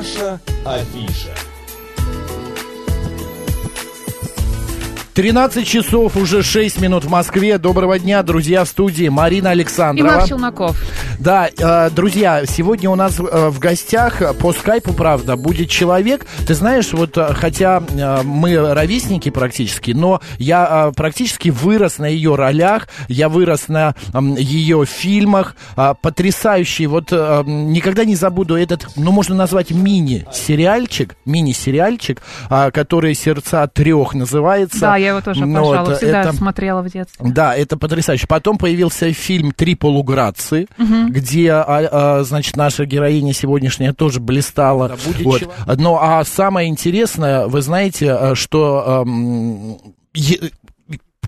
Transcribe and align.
Наша 0.00 0.40
афиша. 0.64 1.28
13 5.12 5.68
часов, 5.68 6.16
уже 6.16 6.42
6 6.42 6.80
минут 6.80 7.04
в 7.04 7.10
Москве. 7.10 7.58
Доброго 7.58 7.98
дня, 7.98 8.22
друзья, 8.22 8.64
в 8.64 8.68
студии 8.68 9.10
Марина 9.10 9.48
И 9.48 9.50
Александрова. 9.50 10.12
Марк 10.12 10.26
Челноков. 10.26 10.78
Да, 11.20 11.50
э, 11.54 11.90
друзья, 11.90 12.46
сегодня 12.46 12.88
у 12.88 12.94
нас 12.94 13.20
э, 13.20 13.48
в 13.50 13.58
гостях 13.58 14.22
по 14.38 14.54
скайпу, 14.54 14.94
правда, 14.94 15.36
будет 15.36 15.68
человек. 15.68 16.24
Ты 16.46 16.54
знаешь, 16.54 16.94
вот 16.94 17.18
э, 17.18 17.34
хотя 17.34 17.82
мы 18.24 18.56
ровесники 18.72 19.28
практически, 19.28 19.90
но 19.90 20.22
я 20.38 20.90
практически 20.96 21.50
вырос 21.50 21.98
на 21.98 22.06
ее 22.06 22.36
ролях, 22.36 22.88
я 23.08 23.28
вырос 23.28 23.68
на 23.68 23.94
ее 24.38 24.86
фильмах. 24.86 25.56
Потрясающий, 26.00 26.86
вот 26.86 27.10
никогда 27.12 28.06
не 28.06 28.14
забуду 28.16 28.56
этот, 28.56 28.88
ну, 28.96 29.12
можно 29.12 29.34
назвать 29.34 29.70
мини-сериальчик, 29.72 31.16
мини-сериальчик, 31.26 32.22
который 32.48 33.14
«Сердца 33.14 33.66
трех» 33.68 34.14
называется. 34.14 34.80
Да, 34.80 34.96
я 34.96 35.08
его 35.10 35.20
тоже 35.20 35.44
Ну, 35.44 35.58
обожала, 35.58 35.88
это- 35.90 35.96
всегда 35.98 36.20
это- 36.22 36.32
смотрела 36.32 36.80
в 36.80 36.90
детстве. 36.90 37.30
да, 37.30 37.54
это 37.54 37.76
потрясающе. 37.76 38.26
Потом 38.26 38.56
появился 38.56 39.12
фильм 39.12 39.52
«Три 39.52 39.74
полуграции», 39.74 40.66
где, 41.10 41.52
а, 41.52 41.64
а, 42.18 42.24
значит, 42.24 42.56
наша 42.56 42.86
героиня 42.86 43.32
сегодняшняя 43.32 43.92
тоже 43.92 44.20
блистала. 44.20 44.96
Вот. 45.24 45.42
Но 45.78 45.98
а 46.02 46.24
самое 46.24 46.68
интересное, 46.68 47.46
вы 47.46 47.62
знаете, 47.62 48.12
а, 48.12 48.34
что 48.34 49.06
е- 50.14 50.50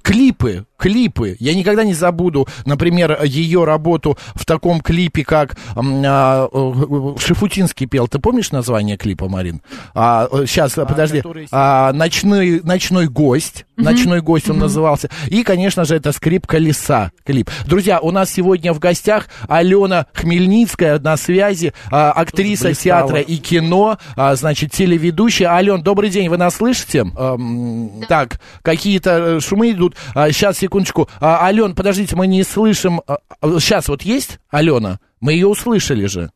клипы, 0.02 0.66
клипы. 0.76 1.36
Я 1.38 1.54
никогда 1.54 1.84
не 1.84 1.94
забуду, 1.94 2.48
например, 2.66 3.22
ее 3.24 3.64
работу 3.64 4.18
в 4.34 4.44
таком 4.44 4.80
клипе, 4.80 5.24
как 5.24 5.56
м, 5.76 6.02
а, 6.04 6.48
э, 6.52 7.14
Шифутинский 7.20 7.86
пел. 7.86 8.08
Ты 8.08 8.18
помнишь 8.18 8.50
название 8.50 8.96
клипа, 8.96 9.28
Марин? 9.28 9.62
А, 9.94 10.28
сейчас, 10.46 10.72
подожди. 10.72 11.22
А, 11.52 11.92
ночной, 11.92 12.60
ночной 12.64 13.06
гость. 13.08 13.64
Ночной 13.82 14.20
гость 14.20 14.48
он 14.48 14.58
назывался. 14.58 15.10
И, 15.28 15.42
конечно 15.42 15.84
же, 15.84 15.96
это 15.96 16.12
скрипка 16.12 16.58
леса 16.58 17.12
клип. 17.24 17.50
Друзья, 17.66 18.00
у 18.00 18.10
нас 18.10 18.30
сегодня 18.30 18.72
в 18.72 18.78
гостях 18.78 19.28
Алена 19.48 20.06
Хмельницкая 20.14 20.98
на 20.98 21.16
связи, 21.16 21.72
а, 21.90 22.12
актриса 22.12 22.74
театра 22.74 23.20
и 23.20 23.36
кино, 23.36 23.98
а, 24.16 24.34
значит, 24.36 24.72
телеведущая. 24.72 25.48
Ален, 25.48 25.82
добрый 25.82 26.10
день, 26.10 26.28
вы 26.28 26.36
нас 26.36 26.56
слышите? 26.56 27.04
Ам, 27.16 28.02
Так, 28.08 28.40
какие-то 28.62 29.10
э, 29.10 29.40
шумы 29.40 29.72
идут. 29.72 29.96
сейчас, 30.14 30.58
секундочку. 30.58 31.08
А, 31.20 31.44
Ален, 31.44 31.74
подождите, 31.74 32.16
мы 32.16 32.26
не 32.26 32.42
слышим. 32.44 33.00
Сейчас 33.42 33.88
вот 33.88 34.02
есть 34.02 34.38
Алена? 34.50 35.00
Мы 35.20 35.32
ее 35.34 35.46
услышали 35.46 36.06
же. 36.06 36.30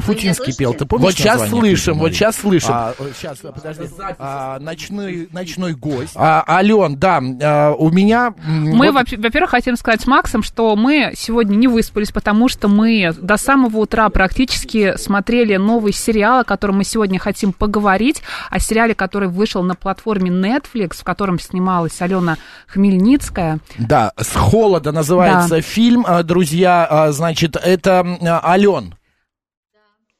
Шифутинский 0.00 0.54
пел, 0.54 0.74
ты 0.74 0.84
помнишь? 0.86 1.06
Вот 1.06 1.14
сейчас 1.14 1.48
слышим, 1.48 1.98
вот 1.98 2.12
сейчас 2.12 2.36
слышим. 2.36 2.74
сейчас, 3.16 3.38
подожди. 3.38 3.84
А, 4.18 4.58
ночной, 4.60 5.28
ночной 5.32 5.74
гость. 5.74 6.12
А, 6.14 6.44
Ален, 6.48 6.96
да, 6.96 7.20
а, 7.42 7.72
у 7.72 7.90
меня... 7.90 8.34
Мы, 8.46 8.90
вот- 8.92 9.10
во-первых, 9.10 9.50
хотим 9.50 9.76
сказать 9.76 10.02
с 10.02 10.06
Максом, 10.06 10.42
что 10.42 10.74
мы 10.76 11.12
сегодня 11.16 11.56
не 11.56 11.68
выспались, 11.68 12.10
потому 12.12 12.48
что 12.48 12.68
мы 12.68 13.12
до 13.20 13.36
самого 13.36 13.78
утра 13.78 14.08
практически 14.08 14.96
смотрели 14.96 15.56
новый 15.56 15.92
сериал, 15.92 16.40
о 16.40 16.44
котором 16.44 16.78
мы 16.78 16.84
сегодня 16.84 17.18
хотим 17.18 17.52
поговорить, 17.52 18.22
о 18.50 18.58
сериале, 18.58 18.94
который 18.94 19.28
вышел 19.28 19.62
на 19.62 19.74
платформе 19.74 20.30
Netflix, 20.30 20.96
в 21.00 21.04
котором 21.04 21.38
снималась 21.40 22.00
Алена 22.00 22.36
Хмельницкая. 22.68 23.58
Да, 23.78 24.12
с 24.16 24.34
холода 24.34 24.92
называется 24.92 25.56
Да. 25.56 25.60
фильм, 25.60 26.04
а, 26.06 26.22
друзья. 26.22 26.86
а, 26.88 27.12
Значит, 27.12 27.56
это 27.56 28.00
а, 28.22 28.50
Ален. 28.52 28.94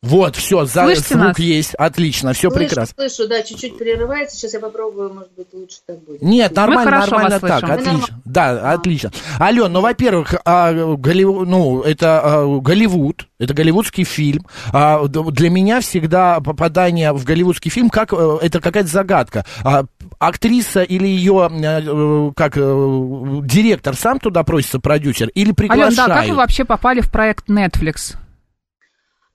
Вот, 0.00 0.36
все, 0.36 0.64
за, 0.64 0.84
Слышите 0.84 1.14
звук 1.14 1.26
нас? 1.26 1.38
есть, 1.41 1.75
отлично, 1.75 2.32
все 2.32 2.50
Слышу, 2.50 2.69
прекрасно. 2.69 2.94
слышу, 2.97 3.28
да, 3.28 3.42
чуть-чуть 3.42 3.76
прерывается. 3.76 4.36
Сейчас 4.36 4.54
я 4.54 4.60
попробую, 4.60 5.12
может 5.12 5.32
быть, 5.36 5.48
лучше 5.53 5.78
так 5.84 5.98
будет. 6.04 6.22
Нет, 6.22 6.54
нормально, 6.54 7.00
нормально 7.00 7.38
вас 7.41 7.41
так, 7.41 7.60
слышим. 7.66 7.97
Отлично. 7.97 8.20
Да, 8.25 8.72
отлично. 8.72 9.10
Ален, 9.41 9.72
ну, 9.72 9.81
во-первых, 9.81 10.37
а, 10.44 10.72
Голливу- 10.72 11.44
ну, 11.44 11.82
это 11.82 12.20
а, 12.22 12.58
Голливуд, 12.60 13.26
это 13.41 13.54
голливудский 13.54 14.04
фильм. 14.04 14.47
А, 14.72 15.04
для 15.08 15.50
меня 15.50 15.81
всегда 15.81 16.38
попадание 16.38 17.12
в 17.12 17.25
голливудский 17.25 17.70
фильм, 17.72 17.91
как, 17.91 18.12
э, 18.12 18.38
это 18.41 18.60
какая-то 18.60 18.88
загадка. 18.88 19.44
А, 19.64 19.84
актриса 20.20 20.84
или 20.84 21.08
ее, 21.08 21.50
э, 21.50 22.32
как, 22.37 22.53
э, 22.56 23.41
директор 23.42 23.97
сам 23.97 24.20
туда 24.20 24.44
просится, 24.44 24.78
продюсер, 24.78 25.28
или 25.34 25.50
приглашает? 25.50 25.98
Ален, 25.98 26.08
да, 26.08 26.20
как 26.20 26.28
вы 26.28 26.37
вообще 26.37 26.64
попали 26.64 27.00
в 27.00 27.10
проект 27.10 27.48
Netflix? 27.48 28.14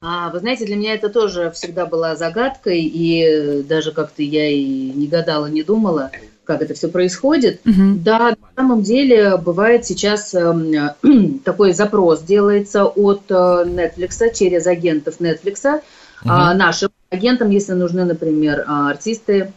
А, 0.05 0.29
вы 0.31 0.39
знаете, 0.39 0.65
для 0.65 0.75
меня 0.75 0.95
это 0.95 1.09
тоже 1.09 1.49
всегда 1.51 1.85
была 1.85 2.17
загадкой, 2.17 2.81
и 2.81 3.23
э, 3.23 3.61
даже 3.61 3.93
как-то 3.93 4.21
я 4.21 4.49
и 4.49 4.91
не 4.91 5.07
гадала, 5.07 5.45
не 5.45 5.63
думала, 5.63 6.11
как 6.43 6.61
это 6.61 6.73
все 6.73 6.89
происходит. 6.89 7.61
Мгм. 7.63 8.03
Да, 8.03 8.31
на 8.31 8.35
самом 8.57 8.81
деле 8.81 9.37
бывает 9.37 9.85
сейчас 9.85 10.33
эм, 10.33 10.73
такой 11.45 11.71
запрос 11.71 12.21
делается 12.21 12.83
от 12.83 13.21
э, 13.29 13.33
Netflix 13.33 14.33
через 14.33 14.67
агентов 14.67 15.21
Netflix. 15.21 15.81
А, 16.25 16.53
нашим 16.53 16.89
агентам, 17.09 17.49
если 17.49 17.71
нужны, 17.71 18.03
например, 18.03 18.65
а, 18.67 18.89
артисты 18.89 19.53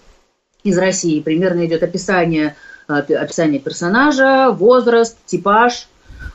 из 0.63 0.79
России, 0.79 1.21
примерно 1.21 1.67
идет 1.67 1.83
описание, 1.83 2.55
а, 2.87 3.03
пи- 3.03 3.15
описание 3.15 3.59
персонажа, 3.59 4.51
возраст, 4.51 5.17
типаж. 5.27 5.89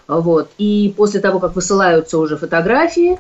Вот. 0.08 0.50
И 0.58 0.94
после 0.98 1.22
того, 1.22 1.40
как 1.40 1.56
высылаются 1.56 2.18
уже 2.18 2.36
фотографии, 2.36 3.18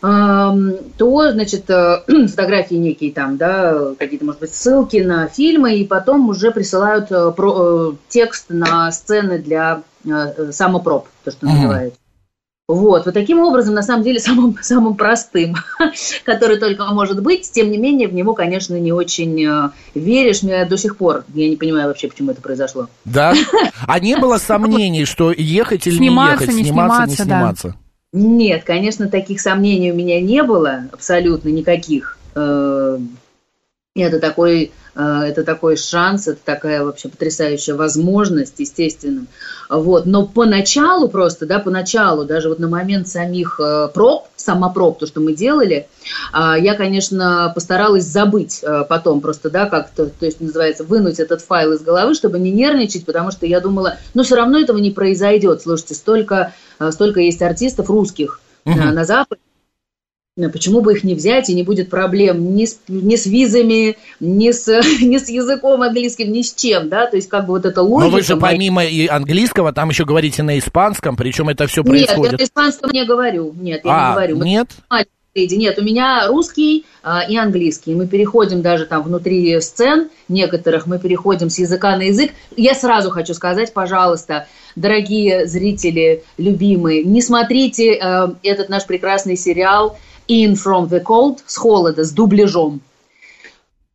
то, 0.00 1.32
значит, 1.32 1.68
э, 1.70 2.02
фотографии 2.28 2.74
некие 2.74 3.12
там, 3.12 3.36
да, 3.36 3.94
какие-то, 3.98 4.24
может 4.24 4.40
быть, 4.40 4.54
ссылки 4.54 4.98
на 4.98 5.28
фильмы, 5.28 5.76
и 5.76 5.84
потом 5.84 6.28
уже 6.28 6.50
присылают 6.50 7.10
э, 7.10 7.32
про- 7.32 7.90
э, 7.90 7.92
текст 8.08 8.46
на 8.48 8.90
сцены 8.92 9.38
для 9.38 9.82
самопроб, 10.52 11.08
то, 11.24 11.30
что 11.32 11.46
называется. 11.46 11.98
Вот, 12.68 13.04
вот 13.04 13.14
таким 13.14 13.38
образом, 13.40 13.74
на 13.74 13.82
самом 13.82 14.02
деле, 14.02 14.18
самым, 14.20 14.56
самым 14.60 14.94
простым, 14.96 15.54
который 16.24 16.58
только 16.58 16.84
может 16.86 17.22
быть, 17.22 17.50
тем 17.50 17.70
не 17.70 17.78
менее, 17.78 18.08
в 18.08 18.14
него, 18.14 18.34
конечно, 18.34 18.78
не 18.78 18.92
очень 18.92 19.70
веришь. 19.94 20.42
Мне 20.42 20.64
до 20.64 20.76
сих 20.76 20.96
пор, 20.96 21.24
я 21.34 21.48
не 21.48 21.56
понимаю 21.56 21.88
вообще, 21.88 22.08
почему 22.08 22.32
это 22.32 22.40
произошло. 22.40 22.88
Да? 23.04 23.34
А 23.86 24.00
не 24.00 24.16
было 24.16 24.38
сомнений, 24.38 25.04
что 25.04 25.32
ехать 25.32 25.86
или 25.86 25.96
Сниматься, 25.96 26.46
не 26.46 26.46
ехать, 26.46 26.56
не 26.56 26.64
сниматься, 26.64 27.10
не 27.10 27.16
сниматься, 27.16 27.68
да. 27.68 27.85
Нет, 28.18 28.64
конечно, 28.64 29.10
таких 29.10 29.42
сомнений 29.42 29.92
у 29.92 29.94
меня 29.94 30.22
не 30.22 30.42
было, 30.42 30.84
абсолютно 30.90 31.50
никаких. 31.50 32.16
Э, 32.34 32.98
Это 33.94 34.20
такой, 34.20 34.72
это 34.96 35.44
такой 35.44 35.76
шанс, 35.76 36.26
это 36.26 36.38
такая 36.44 36.82
вообще 36.82 37.08
потрясающая 37.08 37.74
возможность, 37.74 38.54
естественно. 38.58 39.26
Вот. 39.68 40.06
Но 40.06 40.26
поначалу 40.26 41.08
просто, 41.08 41.46
да, 41.46 41.58
поначалу, 41.58 42.24
даже 42.24 42.48
вот 42.48 42.58
на 42.58 42.68
момент 42.68 43.08
самих 43.08 43.60
э, 43.60 43.88
проб, 43.92 44.26
самопроб, 44.36 44.98
то, 44.98 45.06
что 45.06 45.20
мы 45.20 45.34
делали, 45.34 45.88
а, 46.32 46.56
я, 46.56 46.74
конечно, 46.74 47.50
постаралась 47.54 48.04
забыть 48.04 48.60
э, 48.62 48.84
потом 48.88 49.20
просто, 49.20 49.50
да, 49.50 49.66
как-то, 49.66 50.06
то 50.06 50.26
есть, 50.26 50.40
называется, 50.40 50.84
вынуть 50.84 51.18
этот 51.18 51.42
файл 51.42 51.72
из 51.72 51.82
головы, 51.82 52.14
чтобы 52.14 52.38
не 52.38 52.52
нервничать, 52.52 53.04
потому 53.04 53.32
что 53.32 53.46
я 53.46 53.60
думала, 53.60 53.96
ну, 54.14 54.22
все 54.22 54.36
равно 54.36 54.58
этого 54.58 54.78
не 54.78 54.90
произойдет. 54.90 55.62
Слушайте, 55.62 55.94
столько, 55.94 56.52
э, 56.78 56.90
столько 56.92 57.20
есть 57.20 57.42
артистов 57.42 57.90
русских 57.90 58.40
э, 58.64 58.70
Мгм. 58.70 58.94
на 58.94 59.04
Западе, 59.04 59.40
Э, 59.40 59.45
Почему 60.52 60.82
бы 60.82 60.92
их 60.92 61.02
не 61.02 61.14
взять, 61.14 61.48
и 61.48 61.54
не 61.54 61.62
будет 61.62 61.88
проблем 61.88 62.54
ни 62.54 62.66
с, 62.66 62.78
ни 62.88 63.16
с 63.16 63.24
визами, 63.24 63.96
ни 64.20 64.50
с, 64.50 64.66
ни 65.00 65.16
с 65.16 65.30
языком 65.30 65.80
английским, 65.80 66.30
ни 66.30 66.42
с 66.42 66.52
чем, 66.52 66.90
да? 66.90 67.06
То 67.06 67.16
есть, 67.16 67.30
как 67.30 67.46
бы 67.46 67.54
вот 67.54 67.64
эта 67.64 67.80
логика... 67.80 68.10
Но 68.10 68.14
вы 68.14 68.22
же 68.22 68.36
помимо 68.36 68.84
и 68.84 69.06
английского, 69.06 69.72
там 69.72 69.88
еще 69.88 70.04
говорите 70.04 70.42
на 70.42 70.58
испанском, 70.58 71.16
причем 71.16 71.48
это 71.48 71.66
все 71.66 71.82
Нет, 71.82 71.86
я 71.86 72.06
происходит. 72.06 72.38
на 72.38 72.44
испанском 72.44 72.90
не 72.90 73.06
говорю. 73.06 73.54
Нет, 73.58 73.80
я 73.82 73.90
а, 73.90 74.08
не 74.08 74.14
говорю. 74.14 74.36
Мы 74.36 74.44
нет? 74.44 74.68
Леди, 75.36 75.54
Нет, 75.54 75.78
у 75.78 75.84
меня 75.84 76.28
русский 76.28 76.86
а, 77.02 77.22
и 77.28 77.36
английский. 77.36 77.94
Мы 77.94 78.06
переходим 78.06 78.62
даже 78.62 78.86
там 78.86 79.02
внутри 79.02 79.60
сцен 79.60 80.08
некоторых, 80.28 80.86
мы 80.86 80.98
переходим 80.98 81.50
с 81.50 81.58
языка 81.58 81.94
на 81.96 82.04
язык. 82.04 82.32
Я 82.56 82.74
сразу 82.74 83.10
хочу 83.10 83.34
сказать, 83.34 83.74
пожалуйста, 83.74 84.46
дорогие 84.76 85.46
зрители, 85.46 86.24
любимые, 86.38 87.04
не 87.04 87.20
смотрите 87.20 87.94
э, 87.94 88.28
этот 88.42 88.70
наш 88.70 88.86
прекрасный 88.86 89.36
сериал 89.36 89.98
In 90.26 90.54
From 90.54 90.88
The 90.88 91.02
Cold 91.02 91.40
с 91.44 91.58
холода, 91.58 92.02
с 92.02 92.12
дубляжом. 92.12 92.80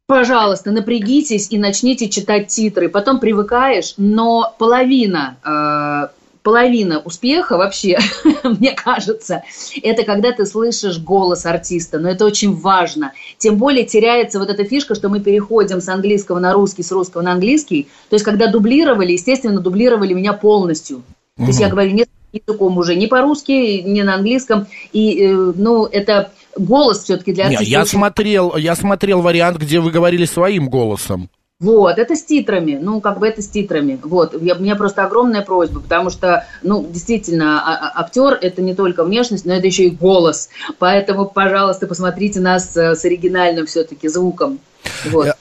Пожалуйста, 0.05 0.69
напрягитесь 0.69 1.47
и 1.49 1.57
начните 1.57 2.07
читать 2.07 2.49
титры. 2.49 2.88
Потом 2.88 3.19
привыкаешь, 3.19 3.95
но 3.97 4.53
половина 4.59 5.38
э, 5.43 6.20
половина 6.43 6.99
успеха 6.99 7.57
вообще, 7.57 7.99
мне 8.43 8.73
кажется, 8.73 9.43
это 9.81 10.03
когда 10.03 10.31
ты 10.31 10.45
слышишь 10.45 10.99
голос 10.99 11.45
артиста, 11.45 11.99
но 11.99 12.09
это 12.09 12.25
очень 12.25 12.53
важно. 12.53 13.13
Тем 13.38 13.57
более 13.57 13.85
теряется 13.85 14.39
вот 14.39 14.49
эта 14.49 14.63
фишка, 14.63 14.95
что 14.95 15.09
мы 15.09 15.19
переходим 15.19 15.81
с 15.81 15.88
английского 15.88 16.39
на 16.39 16.53
русский, 16.53 16.83
с 16.83 16.91
русского 16.91 17.21
на 17.21 17.33
английский. 17.33 17.88
То 18.09 18.15
есть, 18.15 18.25
когда 18.25 18.47
дублировали, 18.47 19.13
естественно, 19.13 19.59
дублировали 19.61 20.13
меня 20.13 20.33
полностью. 20.33 21.03
То 21.38 21.45
есть 21.45 21.59
я 21.59 21.69
говорю 21.69 21.91
не 21.91 22.03
с 22.03 22.07
языком 22.31 22.77
уже, 22.77 22.95
не 22.95 23.07
по-русски, 23.07 23.81
не 23.81 24.03
на 24.03 24.15
английском. 24.15 24.67
И, 24.93 25.23
э, 25.23 25.33
ну, 25.33 25.85
это 25.85 26.31
голос 26.55 27.03
все-таки 27.03 27.33
для 27.33 27.45
артиста. 27.45 27.63
Нет, 27.63 27.71
я, 27.71 27.85
смотрел, 27.85 28.55
я 28.57 28.75
смотрел 28.75 29.21
вариант, 29.21 29.57
где 29.57 29.79
вы 29.79 29.91
говорили 29.91 30.25
своим 30.25 30.69
голосом. 30.69 31.29
Вот, 31.61 31.99
это 31.99 32.15
с 32.15 32.23
титрами, 32.23 32.79
ну, 32.81 33.01
как 33.01 33.19
бы 33.19 33.27
это 33.27 33.43
с 33.43 33.47
титрами. 33.47 33.99
Вот, 34.03 34.33
я, 34.41 34.55
у 34.55 34.59
меня 34.59 34.75
просто 34.75 35.03
огромная 35.05 35.43
просьба, 35.43 35.79
потому 35.79 36.09
что, 36.09 36.47
ну, 36.63 36.83
действительно, 36.89 37.61
а, 37.61 37.75
а, 37.75 38.01
актер– 38.01 38.35
это 38.41 38.63
не 38.63 38.73
только 38.73 39.03
внешность, 39.03 39.45
но 39.45 39.53
это 39.53 39.67
еще 39.67 39.83
и 39.83 39.91
голос. 39.91 40.49
Поэтому, 40.79 41.27
пожалуйста, 41.27 41.85
посмотрите 41.85 42.39
нас 42.39 42.75
э, 42.75 42.95
с 42.95 43.05
оригинальным 43.05 43.67
все-таки 43.67 44.07
звуком. 44.07 44.59
Вот. 45.11 45.35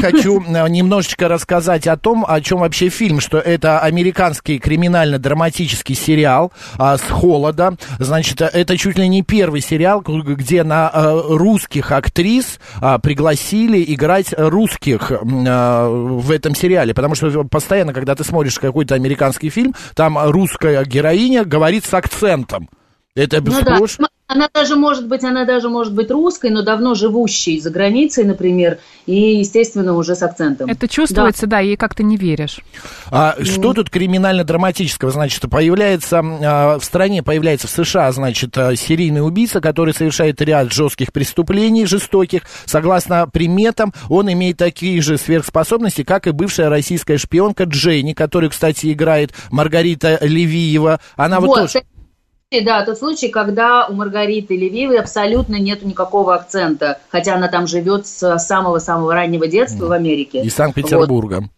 Хочу 0.00 0.40
э, 0.42 0.68
немножечко 0.68 1.28
рассказать 1.28 1.86
о 1.88 1.96
том, 1.96 2.24
о 2.26 2.40
чем 2.40 2.60
вообще 2.60 2.88
фильм, 2.88 3.20
что 3.20 3.38
это 3.38 3.80
американский 3.80 4.58
криминально-драматический 4.58 5.96
сериал 5.96 6.52
а, 6.78 6.96
с 6.96 7.02
холода. 7.02 7.76
Значит, 7.98 8.40
это 8.40 8.76
чуть 8.76 8.96
ли 8.96 9.08
не 9.08 9.22
первый 9.22 9.60
сериал, 9.60 10.02
где 10.02 10.62
на 10.62 10.88
а, 10.88 11.20
русских 11.28 11.90
актрис 11.90 12.60
а, 12.80 12.98
пригласили 12.98 13.84
играть 13.92 14.32
русских 14.36 15.10
а, 15.10 15.88
в 15.88 16.30
этом 16.30 16.54
сериале. 16.54 16.94
Потому 16.94 17.16
что 17.16 17.44
постоянно, 17.44 17.92
когда 17.92 18.14
ты 18.14 18.22
смотришь 18.22 18.58
какой-то 18.60 18.94
американский 18.94 19.50
фильм, 19.50 19.74
там 19.94 20.16
русская 20.30 20.84
героиня 20.84 21.44
говорит 21.44 21.84
с 21.84 21.92
акцентом. 21.92 22.68
Это 23.16 23.40
ну, 23.40 23.60
да. 23.62 24.06
Она 24.28 24.48
даже 24.52 24.74
может 24.74 25.06
быть, 25.06 25.22
она 25.22 25.44
даже 25.44 25.68
может 25.68 25.94
быть 25.94 26.10
русской, 26.10 26.50
но 26.50 26.62
давно 26.62 26.94
живущей 26.94 27.60
за 27.60 27.70
границей, 27.70 28.24
например, 28.24 28.78
и, 29.06 29.38
естественно, 29.38 29.94
уже 29.94 30.16
с 30.16 30.22
акцентом. 30.22 30.68
Это 30.68 30.88
чувствуется, 30.88 31.46
да, 31.46 31.58
да 31.58 31.60
ей 31.60 31.76
как-то 31.76 32.02
не 32.02 32.16
веришь. 32.16 32.58
А 33.12 33.36
что 33.40 33.72
тут 33.72 33.88
криминально-драматического? 33.88 35.12
Значит, 35.12 35.48
появляется 35.48 36.18
а, 36.18 36.78
в 36.80 36.84
стране, 36.84 37.22
появляется 37.22 37.68
в 37.68 37.70
США, 37.70 38.10
значит, 38.10 38.58
а, 38.58 38.74
серийный 38.74 39.24
убийца, 39.24 39.60
который 39.60 39.94
совершает 39.94 40.42
ряд 40.42 40.72
жестких 40.72 41.12
преступлений, 41.12 41.86
жестоких. 41.86 42.42
Согласно 42.64 43.28
приметам, 43.28 43.94
он 44.08 44.32
имеет 44.32 44.56
такие 44.56 45.00
же 45.02 45.18
сверхспособности, 45.18 46.02
как 46.02 46.26
и 46.26 46.32
бывшая 46.32 46.68
российская 46.68 47.16
шпионка 47.16 47.62
Джейни, 47.62 48.12
которую, 48.12 48.50
кстати, 48.50 48.92
играет 48.92 49.30
Маргарита 49.52 50.18
Левиева. 50.20 50.98
Она 51.14 51.38
вот, 51.38 51.46
вот 51.46 51.60
тоже 51.72 51.84
да, 52.52 52.84
тот 52.84 52.98
случай, 52.98 53.28
когда 53.28 53.86
у 53.86 53.94
Маргариты 53.94 54.56
Левиевой 54.56 55.00
абсолютно 55.00 55.56
нет 55.56 55.82
никакого 55.82 56.34
акцента, 56.34 57.00
хотя 57.08 57.34
она 57.34 57.48
там 57.48 57.66
живет 57.66 58.06
с 58.06 58.38
самого-самого 58.38 59.14
раннего 59.14 59.48
детства 59.48 59.86
в 59.86 59.92
Америке. 59.92 60.42
Из 60.42 60.54
Санкт-Петербурга. 60.54 61.40
Вот. 61.40 61.50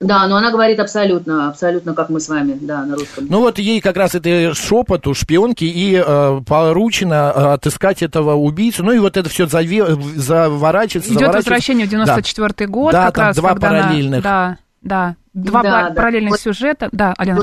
Да, 0.00 0.26
но 0.26 0.36
она 0.36 0.50
говорит 0.50 0.80
абсолютно, 0.80 1.48
абсолютно 1.48 1.94
как 1.94 2.10
мы 2.10 2.18
с 2.20 2.28
вами, 2.28 2.58
да, 2.60 2.84
на 2.84 2.96
русском. 2.96 3.26
Ну 3.28 3.40
вот 3.40 3.58
ей 3.58 3.80
как 3.80 3.96
раз 3.96 4.14
это 4.14 4.52
шепоту 4.54 5.14
шпионки 5.14 5.64
и 5.64 6.02
э, 6.04 6.40
поручено 6.46 7.32
э, 7.34 7.52
отыскать 7.54 8.02
этого 8.02 8.34
убийцу. 8.34 8.84
Ну 8.84 8.92
и 8.92 8.98
вот 8.98 9.16
это 9.16 9.28
все 9.30 9.46
заве, 9.46 9.86
заворачивается. 10.16 11.14
Идет 11.14 11.32
возвращение 11.32 11.86
в 11.86 11.90
94 11.90 12.52
да. 12.58 12.66
год. 12.66 12.92
Да, 12.92 13.06
как 13.06 13.14
там 13.14 13.26
раз, 13.26 13.36
два 13.36 13.54
параллельных. 13.54 14.24
Она, 14.26 14.58
да, 14.82 15.16
да, 15.32 15.42
два 15.42 15.62
да, 15.62 15.92
параллельных 15.94 16.32
да. 16.32 16.38
сюжета. 16.38 16.88
Да, 16.90 17.14
Алена. 17.16 17.38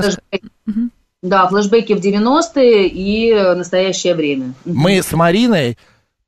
Угу. 0.66 0.90
Да, 1.22 1.46
флешбеки 1.46 1.92
в 1.92 2.00
90-е 2.00 2.88
и 2.88 3.32
настоящее 3.54 4.14
время. 4.14 4.54
Мы 4.64 5.00
с 5.00 5.12
Мариной 5.12 5.78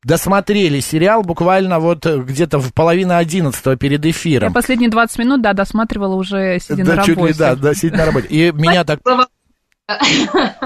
досмотрели 0.05 0.79
сериал 0.81 1.23
буквально 1.23 1.81
вот 1.81 2.06
где-то 2.06 2.61
в 2.61 2.73
половине 2.73 3.17
одиннадцатого 3.17 3.76
перед 3.76 4.05
эфиром. 4.06 4.50
Я 4.50 4.55
последние 4.55 4.91
20 4.91 5.19
минут, 5.19 5.43
да, 5.43 5.52
досматривала 5.52 6.14
уже 6.14 6.58
сидя 6.61 6.85
да, 6.85 6.96
на 6.96 7.02
чуть 7.02 7.17
работе. 7.17 7.32
Ли, 7.32 7.38
да, 7.38 7.56
да, 7.56 7.75
сидя 7.75 7.96
на 7.96 8.06
работе. 8.06 8.29
И 8.29 8.52
меня 8.55 8.85
так... 8.85 9.00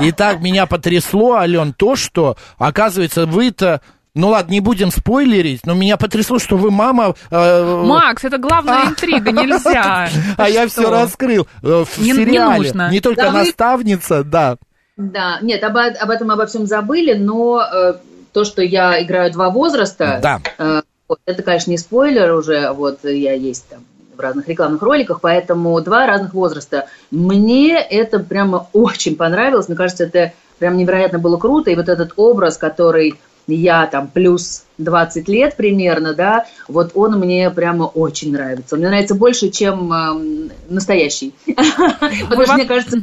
И 0.00 0.12
так 0.12 0.40
меня 0.40 0.66
потрясло, 0.66 1.36
Ален, 1.36 1.72
то, 1.72 1.96
что, 1.96 2.36
оказывается, 2.56 3.26
вы-то 3.26 3.80
ну 4.14 4.28
ладно, 4.28 4.52
не 4.52 4.60
будем 4.60 4.90
спойлерить, 4.90 5.64
но 5.66 5.74
меня 5.74 5.96
потрясло, 5.96 6.38
что 6.38 6.56
вы 6.56 6.70
мама... 6.70 7.14
Э, 7.30 7.82
Макс, 7.84 8.24
это 8.24 8.38
главная 8.38 8.82
а. 8.84 8.88
интрига, 8.88 9.32
нельзя. 9.32 10.08
А 10.36 10.48
я 10.48 10.66
все 10.68 10.90
раскрыл 10.90 11.46
э, 11.62 11.84
в 11.84 12.02
сериале. 12.02 12.72
Не 12.90 13.00
только 13.00 13.30
наставница, 13.30 14.24
да. 14.24 14.56
Да, 14.96 15.38
нет, 15.42 15.62
об, 15.62 15.76
этом 15.76 16.30
обо 16.30 16.46
всем 16.46 16.66
забыли, 16.66 17.14
но 17.14 17.62
э, 17.62 17.94
то, 18.32 18.44
что 18.44 18.62
я 18.62 19.00
играю 19.02 19.32
два 19.32 19.50
возраста, 19.50 20.18
да. 20.20 20.82
это, 21.24 21.42
конечно, 21.42 21.70
не 21.70 21.78
спойлер 21.78 22.34
уже, 22.34 22.72
вот 22.72 23.04
я 23.04 23.34
есть 23.34 23.68
там 23.68 23.80
в 24.16 24.20
разных 24.20 24.48
рекламных 24.48 24.82
роликах, 24.82 25.20
поэтому 25.20 25.80
два 25.80 26.06
разных 26.06 26.34
возраста. 26.34 26.88
Мне 27.12 27.78
это 27.78 28.18
прямо 28.18 28.68
очень 28.72 29.14
понравилось, 29.14 29.68
мне 29.68 29.76
кажется, 29.76 30.04
это 30.04 30.32
прям 30.58 30.76
невероятно 30.76 31.20
было 31.20 31.36
круто, 31.36 31.70
и 31.70 31.76
вот 31.76 31.88
этот 31.88 32.14
образ, 32.16 32.56
который 32.56 33.14
я 33.54 33.86
там 33.86 34.08
плюс 34.08 34.64
20 34.78 35.28
лет 35.28 35.56
примерно, 35.56 36.14
да, 36.14 36.46
вот 36.68 36.92
он 36.94 37.18
мне 37.18 37.50
прямо 37.50 37.84
очень 37.84 38.32
нравится. 38.32 38.74
Он 38.74 38.80
мне 38.80 38.88
нравится 38.88 39.14
больше, 39.14 39.50
чем 39.50 39.92
э, 39.92 40.50
настоящий. 40.68 41.34
Потому 41.46 42.44
что, 42.44 42.54
мне 42.54 42.64
кажется, 42.66 42.98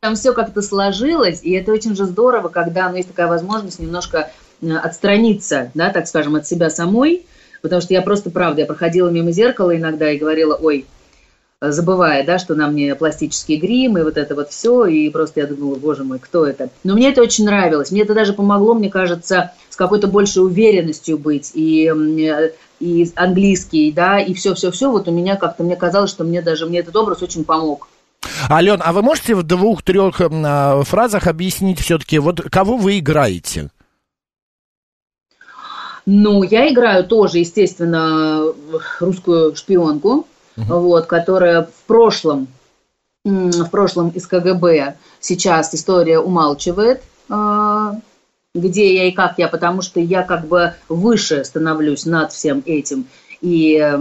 там 0.00 0.14
все 0.14 0.32
как-то 0.32 0.62
сложилось, 0.62 1.40
и 1.42 1.52
это 1.52 1.72
очень 1.72 1.96
же 1.96 2.04
здорово, 2.04 2.48
когда 2.48 2.88
ну, 2.88 2.96
есть 2.96 3.08
такая 3.08 3.26
возможность 3.26 3.78
немножко 3.78 4.30
э, 4.62 4.70
отстраниться, 4.70 5.70
да, 5.74 5.90
так 5.90 6.06
скажем, 6.06 6.36
от 6.36 6.46
себя 6.46 6.70
самой, 6.70 7.26
потому 7.62 7.82
что 7.82 7.94
я 7.94 8.02
просто, 8.02 8.30
правда, 8.30 8.60
я 8.60 8.66
проходила 8.66 9.08
мимо 9.08 9.32
зеркала 9.32 9.76
иногда 9.76 10.10
и 10.10 10.18
говорила, 10.18 10.54
ой, 10.54 10.86
забывая, 11.60 12.24
да, 12.24 12.38
что 12.38 12.54
на 12.54 12.68
мне 12.68 12.94
пластический 12.94 13.56
грим 13.56 13.98
и 13.98 14.02
вот 14.02 14.16
это 14.16 14.34
вот 14.34 14.50
все, 14.50 14.86
и 14.86 15.10
просто 15.10 15.40
я 15.40 15.46
думала, 15.46 15.76
боже 15.76 16.04
мой, 16.04 16.18
кто 16.18 16.46
это? 16.46 16.70
Но 16.84 16.94
мне 16.94 17.10
это 17.10 17.22
очень 17.22 17.44
нравилось, 17.44 17.90
мне 17.90 18.02
это 18.02 18.14
даже 18.14 18.32
помогло, 18.32 18.74
мне 18.74 18.90
кажется, 18.90 19.52
с 19.68 19.76
какой-то 19.76 20.06
большей 20.06 20.44
уверенностью 20.44 21.18
быть, 21.18 21.50
и, 21.54 21.92
и 22.80 23.12
английский, 23.16 23.90
да, 23.90 24.20
и 24.20 24.34
все-все-все, 24.34 24.90
вот 24.90 25.08
у 25.08 25.12
меня 25.12 25.36
как-то, 25.36 25.64
мне 25.64 25.76
казалось, 25.76 26.10
что 26.10 26.24
мне 26.24 26.42
даже, 26.42 26.66
мне 26.66 26.78
этот 26.78 26.94
образ 26.94 27.22
очень 27.22 27.44
помог. 27.44 27.88
Ален, 28.50 28.80
а 28.84 28.92
вы 28.92 29.02
можете 29.02 29.34
в 29.34 29.42
двух-трех 29.42 30.20
э, 30.20 30.82
фразах 30.84 31.26
объяснить 31.26 31.80
все-таки, 31.80 32.18
вот 32.18 32.40
кого 32.50 32.76
вы 32.76 32.98
играете? 32.98 33.70
Ну, 36.06 36.42
я 36.42 36.72
играю 36.72 37.04
тоже, 37.04 37.38
естественно, 37.38 38.42
русскую 38.98 39.54
шпионку, 39.54 40.26
угу. 40.58 40.80
вот, 40.80 41.06
которая 41.06 41.62
в 41.62 41.86
прошлом, 41.86 42.48
в 43.24 43.68
прошлом 43.70 44.10
из 44.10 44.26
КГБ 44.26 44.96
сейчас 45.20 45.74
история 45.74 46.18
умалчивает, 46.18 47.02
а, 47.28 47.96
где 48.54 48.94
я 48.94 49.04
и 49.08 49.12
как 49.12 49.34
я, 49.38 49.48
потому 49.48 49.82
что 49.82 50.00
я 50.00 50.22
как 50.22 50.46
бы 50.46 50.74
выше 50.88 51.44
становлюсь 51.44 52.06
над 52.06 52.32
всем 52.32 52.62
этим. 52.66 53.06
И 53.40 53.98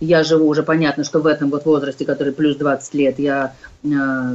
я 0.00 0.24
живу 0.24 0.48
уже, 0.48 0.62
понятно, 0.62 1.04
что 1.04 1.20
в 1.20 1.26
этом 1.26 1.50
вот 1.50 1.64
возрасте, 1.64 2.04
который 2.04 2.32
плюс 2.32 2.56
20 2.56 2.94
лет, 2.94 3.18
я 3.18 3.54
а, 3.84 4.34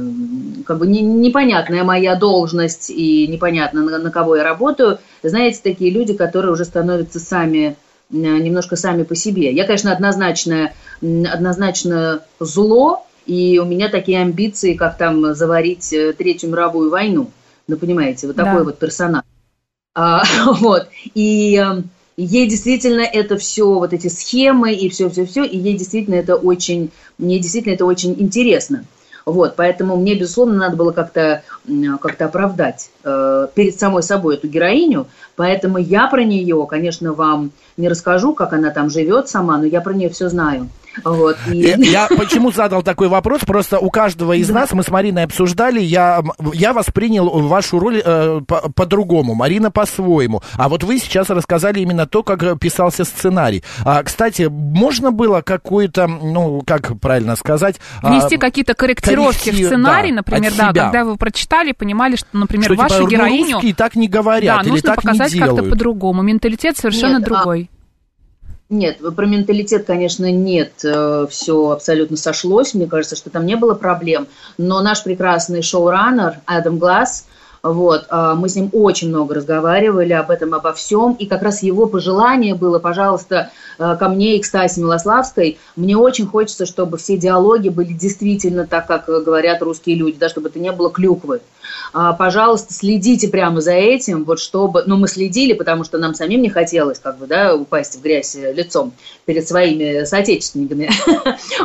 как 0.66 0.78
бы 0.78 0.86
не, 0.86 1.00
непонятная 1.00 1.84
моя 1.84 2.16
должность 2.16 2.90
и 2.90 3.26
непонятно, 3.28 3.82
на, 3.82 3.98
на 3.98 4.10
кого 4.10 4.36
я 4.36 4.44
работаю. 4.44 4.98
Знаете, 5.22 5.60
такие 5.62 5.90
люди, 5.90 6.14
которые 6.14 6.52
уже 6.52 6.64
становятся 6.64 7.20
сами 7.20 7.76
немножко 8.10 8.76
сами 8.76 9.02
по 9.02 9.14
себе. 9.14 9.52
Я, 9.52 9.64
конечно, 9.64 9.92
однозначно, 9.92 10.72
однозначно 11.00 12.22
зло, 12.38 13.06
и 13.26 13.58
у 13.58 13.64
меня 13.64 13.88
такие 13.88 14.20
амбиции, 14.20 14.74
как 14.74 14.96
там 14.96 15.34
заварить 15.34 15.92
э, 15.92 16.12
Третью 16.12 16.50
мировую 16.50 16.90
войну. 16.90 17.30
Ну, 17.68 17.76
понимаете, 17.76 18.26
вот 18.26 18.36
такой 18.36 18.58
да. 18.58 18.64
вот 18.64 18.78
персонаж. 18.78 19.22
А, 19.94 20.22
вот. 20.60 20.88
И 21.14 21.56
э, 21.56 21.82
ей 22.16 22.48
действительно 22.48 23.02
это 23.02 23.36
все, 23.36 23.66
вот 23.66 23.92
эти 23.92 24.08
схемы 24.08 24.72
и 24.72 24.88
все-все-все, 24.88 25.44
и 25.44 25.56
ей 25.56 25.76
действительно 25.76 26.16
это 26.16 26.36
очень, 26.36 26.90
мне 27.18 27.38
действительно 27.38 27.74
это 27.74 27.84
очень 27.84 28.16
интересно. 28.18 28.84
Вот, 29.26 29.54
поэтому 29.54 29.96
мне, 29.96 30.14
безусловно, 30.14 30.56
надо 30.56 30.76
было 30.76 30.92
как-то 30.92 31.42
как 32.00 32.20
оправдать 32.20 32.90
э, 33.04 33.48
перед 33.54 33.78
самой 33.78 34.02
собой 34.02 34.34
эту 34.34 34.48
героиню. 34.48 35.06
Поэтому 35.40 35.78
я 35.78 36.06
про 36.06 36.22
нее, 36.22 36.66
конечно, 36.68 37.14
вам 37.14 37.52
не 37.78 37.88
расскажу, 37.88 38.34
как 38.34 38.52
она 38.52 38.68
там 38.68 38.90
живет 38.90 39.30
сама, 39.30 39.56
но 39.56 39.64
я 39.64 39.80
про 39.80 39.94
нее 39.94 40.10
все 40.10 40.28
знаю. 40.28 40.68
Вот, 41.04 41.36
и... 41.46 41.62
Э, 41.62 41.76
я 41.78 42.08
почему 42.08 42.50
задал 42.50 42.82
такой 42.82 43.08
вопрос? 43.08 43.40
Просто 43.46 43.78
у 43.78 43.90
каждого 43.90 44.32
из 44.32 44.48
да. 44.48 44.54
нас, 44.54 44.72
мы 44.72 44.82
с 44.82 44.88
Мариной 44.88 45.24
обсуждали, 45.24 45.80
я, 45.80 46.22
я 46.52 46.72
воспринял 46.72 47.28
вашу 47.28 47.78
роль 47.78 48.02
э, 48.04 48.40
по- 48.46 48.70
по-другому, 48.70 49.34
Марина 49.34 49.70
по-своему. 49.70 50.42
А 50.54 50.68
вот 50.68 50.84
вы 50.84 50.98
сейчас 50.98 51.30
рассказали 51.30 51.80
именно 51.80 52.06
то, 52.06 52.22
как 52.22 52.58
писался 52.58 53.04
сценарий. 53.04 53.62
А, 53.84 54.02
кстати, 54.02 54.48
можно 54.50 55.12
было 55.12 55.42
какую-то, 55.42 56.06
ну, 56.06 56.62
как 56.66 56.98
правильно 57.00 57.36
сказать... 57.36 57.76
А, 58.02 58.10
Внести 58.10 58.36
а, 58.36 58.38
какие-то 58.38 58.74
корректировки 58.74 59.44
корректив, 59.44 59.66
в 59.66 59.68
сценарий, 59.68 60.10
да, 60.10 60.16
например, 60.16 60.52
да, 60.56 60.72
когда 60.72 61.04
вы 61.04 61.16
прочитали, 61.16 61.72
понимали, 61.72 62.16
что, 62.16 62.28
например, 62.32 62.66
что, 62.66 62.74
вашу 62.74 62.96
типа, 62.98 63.10
героиню... 63.10 63.54
русские 63.54 63.74
так 63.74 63.94
не 63.94 64.08
говорят 64.08 64.56
да, 64.56 64.62
или 64.62 64.70
нужно 64.70 64.88
так 64.88 65.02
показать 65.02 65.38
как-то 65.38 65.62
по-другому. 65.62 66.22
Менталитет 66.22 66.76
совершенно 66.76 67.18
Нет, 67.18 67.26
а 67.28 67.34
другой. 67.34 67.70
А... 67.72 67.79
Нет, 68.70 68.98
про 69.16 69.26
менталитет, 69.26 69.84
конечно, 69.84 70.30
нет, 70.30 70.84
э, 70.84 71.26
все 71.28 71.70
абсолютно 71.70 72.16
сошлось, 72.16 72.72
мне 72.72 72.86
кажется, 72.86 73.16
что 73.16 73.28
там 73.28 73.44
не 73.44 73.56
было 73.56 73.74
проблем, 73.74 74.28
но 74.58 74.80
наш 74.80 75.02
прекрасный 75.02 75.60
шоураннер 75.60 76.36
Адам 76.46 76.78
Глаз, 76.78 77.26
Вот, 77.62 78.06
а, 78.08 78.34
мы 78.34 78.48
с 78.48 78.56
ним 78.56 78.70
очень 78.72 79.08
много 79.08 79.34
разговаривали 79.34 80.14
об 80.14 80.30
этом, 80.30 80.54
обо 80.54 80.72
всем, 80.72 81.12
и 81.12 81.26
как 81.26 81.42
раз 81.42 81.62
его 81.62 81.86
пожелание 81.86 82.54
было, 82.54 82.78
пожалуйста, 82.78 83.50
э, 83.78 83.96
ко 83.98 84.08
мне 84.08 84.36
и 84.36 84.40
к 84.40 84.46
Стасе 84.46 84.80
Милославской, 84.80 85.58
мне 85.76 85.94
очень 85.94 86.26
хочется, 86.26 86.64
чтобы 86.64 86.96
все 86.96 87.18
диалоги 87.18 87.68
были 87.68 87.92
действительно 87.92 88.66
так, 88.66 88.86
как 88.86 89.06
говорят 89.06 89.60
русские 89.60 89.96
люди, 89.96 90.16
да, 90.18 90.30
чтобы 90.30 90.48
это 90.48 90.58
не 90.58 90.72
было 90.72 90.90
клюквы. 90.90 91.42
А, 91.92 92.14
пожалуйста, 92.14 92.72
следите 92.72 93.28
прямо 93.28 93.60
за 93.60 93.72
этим, 93.72 94.24
вот 94.24 94.40
чтобы, 94.40 94.84
ну, 94.86 94.96
мы 94.96 95.06
следили, 95.06 95.52
потому 95.52 95.84
что 95.84 95.98
нам 95.98 96.14
самим 96.14 96.40
не 96.40 96.48
хотелось, 96.48 96.98
как 96.98 97.18
бы, 97.18 97.26
да, 97.26 97.54
упасть 97.54 97.96
в 97.96 98.02
грязь 98.02 98.34
лицом 98.36 98.92
перед 99.26 99.46
своими 99.46 100.04
соотечественниками. 100.04 100.90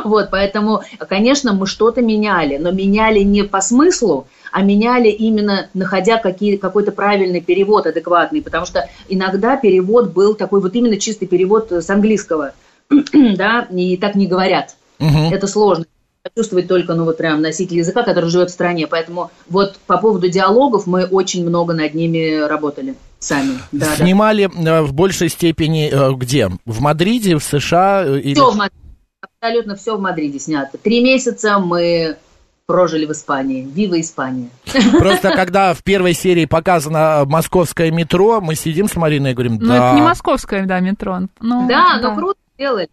Вот, 0.04 0.28
поэтому, 0.30 0.82
конечно, 1.08 1.52
мы 1.52 1.66
что-то 1.66 2.02
меняли, 2.02 2.58
но 2.58 2.70
меняли 2.70 3.20
не 3.20 3.44
по 3.44 3.60
смыслу, 3.60 4.26
а 4.52 4.62
меняли 4.62 5.08
именно, 5.08 5.68
находя 5.74 6.18
какие, 6.18 6.56
какой-то 6.56 6.92
правильный 6.92 7.40
перевод 7.40 7.86
адекватный, 7.86 8.42
потому 8.42 8.66
что 8.66 8.88
иногда 9.08 9.56
перевод 9.56 10.12
был 10.12 10.34
такой 10.34 10.60
вот 10.60 10.74
именно 10.74 10.98
чистый 10.98 11.26
перевод 11.26 11.70
с 11.72 11.88
английского, 11.90 12.52
да, 12.90 13.66
и 13.70 13.96
так 13.96 14.14
не 14.14 14.26
говорят. 14.26 14.76
Угу. 14.98 15.32
Это 15.32 15.46
сложно 15.46 15.86
чувствовать 16.34 16.68
только, 16.68 16.94
ну, 16.94 17.04
вот 17.04 17.18
прям 17.18 17.40
носитель 17.40 17.78
языка, 17.78 18.02
который 18.02 18.30
живет 18.30 18.50
в 18.50 18.52
стране. 18.52 18.86
Поэтому 18.86 19.30
вот 19.48 19.78
по 19.86 19.98
поводу 19.98 20.28
диалогов 20.28 20.86
мы 20.86 21.04
очень 21.04 21.46
много 21.46 21.72
над 21.72 21.94
ними 21.94 22.46
работали 22.46 22.94
сами. 23.18 23.58
Да, 23.72 23.96
Снимали 23.96 24.50
да. 24.56 24.82
в 24.82 24.92
большей 24.92 25.28
степени 25.28 25.88
э, 25.90 26.14
где? 26.14 26.50
В 26.64 26.80
Мадриде, 26.80 27.36
в 27.36 27.44
США? 27.44 28.04
Э, 28.04 28.18
или... 28.18 28.34
Все 28.34 28.50
в 28.50 28.56
Мадриде. 28.56 28.82
Абсолютно 29.20 29.76
все 29.76 29.96
в 29.96 30.00
Мадриде 30.00 30.38
снято. 30.38 30.78
Три 30.78 31.02
месяца 31.02 31.58
мы 31.58 32.16
прожили 32.66 33.06
в 33.06 33.12
Испании. 33.12 33.62
Вива 33.62 34.00
Испания. 34.00 34.50
Просто 34.98 35.30
когда 35.30 35.72
в 35.72 35.82
первой 35.82 36.14
серии 36.14 36.46
показано 36.46 37.24
московское 37.24 37.90
метро, 37.90 38.40
мы 38.40 38.56
сидим 38.56 38.88
с 38.88 38.96
Мариной 38.96 39.30
и 39.30 39.34
говорим, 39.34 39.58
да. 39.58 39.66
Ну, 39.66 39.74
это 39.74 39.94
не 39.94 40.02
московское, 40.02 40.66
да, 40.66 40.80
метро. 40.80 41.20
Ну, 41.40 41.68
да, 41.68 41.98
да, 42.00 42.10
но 42.10 42.16
круто 42.16 42.38
сделали. 42.56 42.88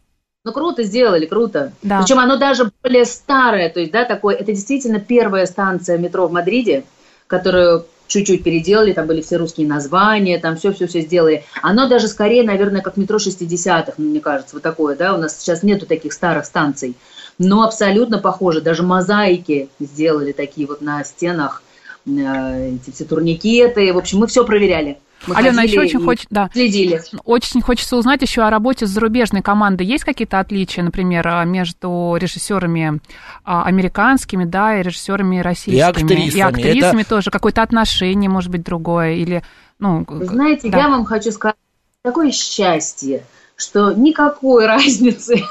Ну, 0.46 0.52
круто 0.52 0.84
сделали, 0.84 1.26
круто. 1.26 1.74
Да. 1.82 2.00
Причем 2.00 2.20
оно 2.20 2.38
даже 2.38 2.72
более 2.84 3.06
старое, 3.06 3.70
то 3.70 3.80
есть, 3.80 3.92
да, 3.92 4.06
такое, 4.06 4.36
это 4.36 4.52
действительно 4.52 5.00
первая 5.00 5.46
станция 5.46 5.98
метро 5.98 6.28
в 6.28 6.32
Мадриде, 6.32 6.84
которую 7.28 7.86
чуть-чуть 8.08 8.44
переделали, 8.44 8.94
там 8.94 9.08
были 9.08 9.22
все 9.22 9.38
русские 9.38 9.68
названия, 9.68 10.38
там 10.38 10.58
все-все-все 10.58 11.02
сделали. 11.02 11.46
Оно 11.62 11.88
даже 11.88 12.08
скорее, 12.08 12.44
наверное, 12.44 12.82
как 12.82 12.98
метро 12.98 13.18
60-х, 13.18 13.94
мне 13.98 14.20
кажется, 14.20 14.56
вот 14.56 14.62
такое, 14.62 14.96
да, 14.96 15.16
у 15.16 15.18
нас 15.18 15.40
сейчас 15.40 15.64
нету 15.64 15.88
таких 15.88 16.14
старых 16.14 16.46
станций 16.46 16.96
но 17.44 17.64
абсолютно 17.64 18.18
похоже. 18.20 18.62
Даже 18.62 18.84
мозаики 18.84 19.70
сделали 19.80 20.32
такие 20.32 20.68
вот 20.68 20.82
на 20.82 21.04
стенах, 21.04 21.64
э, 22.06 22.76
эти 22.76 22.92
все 22.92 23.06
турникеты. 23.06 23.94
В 23.94 23.98
общем, 23.98 24.20
мы 24.20 24.28
все 24.28 24.46
проверяли. 24.46 24.98
Мы 25.28 25.36
Алена, 25.36 25.64
еще 25.64 25.80
очень 25.80 26.04
хочет, 26.04 26.28
да. 26.30 26.50
Следили. 26.54 27.02
Очень 27.24 27.62
хочется 27.62 27.96
узнать 27.96 28.22
еще 28.22 28.42
о 28.42 28.50
работе 28.50 28.86
с 28.86 28.90
зарубежной 28.90 29.42
командой. 29.42 29.86
Есть 29.86 30.04
какие-то 30.04 30.40
отличия, 30.40 30.84
например, 30.84 31.26
а, 31.28 31.46
между 31.46 32.18
режиссерами 32.20 33.00
а, 33.46 33.64
американскими, 33.64 34.44
да, 34.44 34.80
и 34.80 34.84
режиссерами 34.84 35.40
российскими? 35.40 35.78
И 35.78 35.82
актрисами. 35.82 36.40
И 36.40 36.42
актрисами 36.42 37.02
Это... 37.02 37.10
тоже. 37.10 37.32
Какое-то 37.32 37.62
отношение, 37.62 38.30
может 38.30 38.52
быть, 38.52 38.64
другое? 38.64 39.14
Или, 39.14 39.44
ну, 39.80 40.06
знаете, 40.10 40.70
да. 40.70 40.80
я 40.80 40.90
вам 40.90 41.06
хочу 41.06 41.32
сказать, 41.32 41.56
такое 42.02 42.32
счастье, 42.32 43.24
что 43.64 43.94
никакой 43.94 44.66
разницы, 44.68 45.44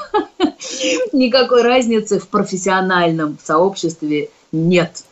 никакой 1.11 1.63
разницы 1.63 2.19
в 2.19 2.27
профессиональном 2.27 3.37
сообществе 3.43 4.29
нет. 4.51 5.03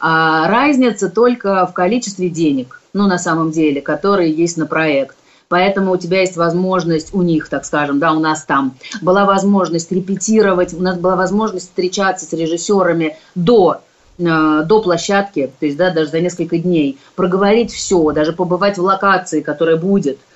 А 0.00 0.48
разница 0.48 1.08
только 1.08 1.66
в 1.66 1.72
количестве 1.72 2.28
денег, 2.28 2.80
ну, 2.92 3.08
на 3.08 3.18
самом 3.18 3.50
деле, 3.50 3.80
которые 3.80 4.30
есть 4.30 4.56
на 4.56 4.66
проект. 4.66 5.16
Поэтому 5.48 5.92
у 5.92 5.96
тебя 5.96 6.20
есть 6.20 6.36
возможность, 6.36 7.12
у 7.12 7.22
них, 7.22 7.48
так 7.48 7.64
скажем, 7.64 7.98
да, 7.98 8.12
у 8.12 8.20
нас 8.20 8.44
там 8.44 8.76
была 9.02 9.24
возможность 9.24 9.90
репетировать, 9.92 10.72
у 10.74 10.80
нас 10.80 10.96
была 10.96 11.16
возможность 11.16 11.66
встречаться 11.66 12.24
с 12.24 12.32
режиссерами 12.32 13.16
до 13.34 13.80
э, 14.18 14.62
до 14.64 14.82
площадки, 14.82 15.50
то 15.58 15.66
есть, 15.66 15.76
да, 15.76 15.90
даже 15.90 16.10
за 16.10 16.20
несколько 16.20 16.58
дней, 16.58 16.98
проговорить 17.14 17.72
все, 17.72 18.12
даже 18.12 18.32
побывать 18.32 18.78
в 18.78 18.82
локации, 18.82 19.40
которая 19.40 19.76
будет– 19.76 20.18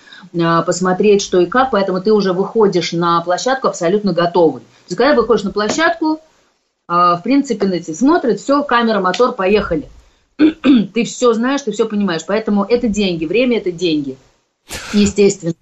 посмотреть, 0.67 1.23
что 1.23 1.41
и 1.41 1.47
как, 1.47 1.71
поэтому 1.71 2.01
ты 2.01 2.13
уже 2.13 2.33
выходишь 2.33 2.93
на 2.93 3.21
площадку 3.21 3.69
абсолютно 3.69 4.13
готовый. 4.13 4.61
То 4.61 4.67
есть, 4.89 4.97
когда 4.97 5.15
выходишь 5.15 5.45
на 5.45 5.51
площадку, 5.51 6.15
э, 6.89 6.93
в 6.93 7.21
принципе, 7.23 7.67
на 7.67 7.79
тебя 7.79 7.95
смотрит, 7.95 8.41
все, 8.41 8.63
камера, 8.63 9.01
мотор, 9.01 9.33
поехали. 9.33 9.89
ты 10.37 11.05
все 11.05 11.33
знаешь, 11.33 11.63
ты 11.63 11.73
все 11.73 11.87
понимаешь, 11.87 12.25
поэтому 12.27 12.65
это 12.65 12.89
деньги, 12.89 13.27
время 13.27 13.59
это 13.59 13.73
деньги, 13.73 14.17
естественно. 14.93 15.55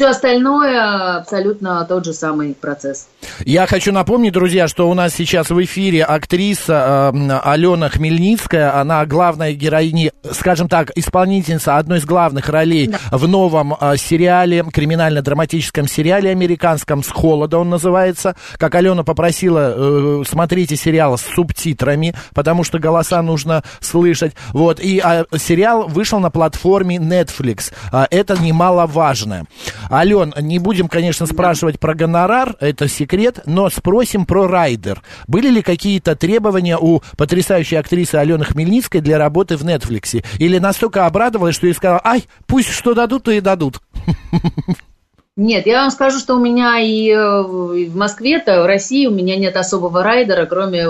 Все 0.00 0.08
остальное 0.08 1.18
абсолютно 1.18 1.84
тот 1.84 2.06
же 2.06 2.14
самый 2.14 2.54
процесс. 2.54 3.08
Я 3.44 3.66
хочу 3.66 3.92
напомнить, 3.92 4.32
друзья, 4.32 4.66
что 4.66 4.88
у 4.88 4.94
нас 4.94 5.12
сейчас 5.12 5.50
в 5.50 5.62
эфире 5.62 6.04
актриса 6.04 7.12
э, 7.12 7.38
Алена 7.44 7.90
Хмельницкая. 7.90 8.80
Она 8.80 9.04
главная 9.04 9.52
героиня, 9.52 10.10
скажем 10.32 10.70
так, 10.70 10.90
исполнительница 10.94 11.76
одной 11.76 11.98
из 11.98 12.06
главных 12.06 12.48
ролей 12.48 12.86
да. 12.86 12.98
в 13.10 13.28
новом 13.28 13.74
э, 13.78 13.98
сериале, 13.98 14.64
криминально-драматическом 14.72 15.86
сериале 15.86 16.30
американском 16.30 17.02
«С 17.02 17.08
холода» 17.08 17.58
он 17.58 17.68
называется. 17.68 18.36
Как 18.56 18.74
Алена 18.76 19.02
попросила, 19.02 19.74
э, 19.76 20.22
смотрите 20.26 20.76
сериал 20.76 21.18
с 21.18 21.22
субтитрами, 21.22 22.14
потому 22.34 22.64
что 22.64 22.78
голоса 22.78 23.20
нужно 23.20 23.64
слышать. 23.80 24.32
Вот. 24.54 24.80
И 24.80 25.02
э, 25.04 25.24
сериал 25.36 25.88
вышел 25.88 26.20
на 26.20 26.30
платформе 26.30 26.96
Netflix. 26.96 27.70
Э, 27.92 28.06
это 28.10 28.40
немаловажно. 28.40 29.44
Ален, 29.90 30.32
не 30.40 30.58
будем, 30.58 30.88
конечно, 30.88 31.26
спрашивать 31.26 31.80
про 31.80 31.94
гонорар, 31.94 32.56
это 32.60 32.88
секрет, 32.88 33.40
но 33.46 33.68
спросим 33.70 34.24
про 34.24 34.46
райдер. 34.46 35.02
Были 35.26 35.48
ли 35.48 35.62
какие-то 35.62 36.14
требования 36.14 36.78
у 36.78 37.02
потрясающей 37.16 37.78
актрисы 37.78 38.14
Алены 38.14 38.44
Хмельницкой 38.44 39.00
для 39.00 39.18
работы 39.18 39.56
в 39.56 39.64
Нетфликсе? 39.64 40.22
Или 40.38 40.58
настолько 40.58 41.06
обрадовалась, 41.06 41.56
что 41.56 41.66
ей 41.66 41.74
сказала, 41.74 42.00
ай, 42.04 42.24
пусть 42.46 42.70
что 42.70 42.94
дадут, 42.94 43.24
то 43.24 43.30
и 43.32 43.40
дадут? 43.40 43.80
Нет, 45.36 45.66
я 45.66 45.82
вам 45.82 45.90
скажу, 45.90 46.18
что 46.18 46.34
у 46.34 46.38
меня 46.38 46.78
и 46.80 47.08
э, 47.10 47.42
в 47.42 47.96
Москве-то, 47.96 48.62
в 48.62 48.66
России 48.66 49.06
у 49.06 49.10
меня 49.10 49.36
нет 49.36 49.56
особого 49.56 50.02
райдера, 50.02 50.44
кроме 50.44 50.86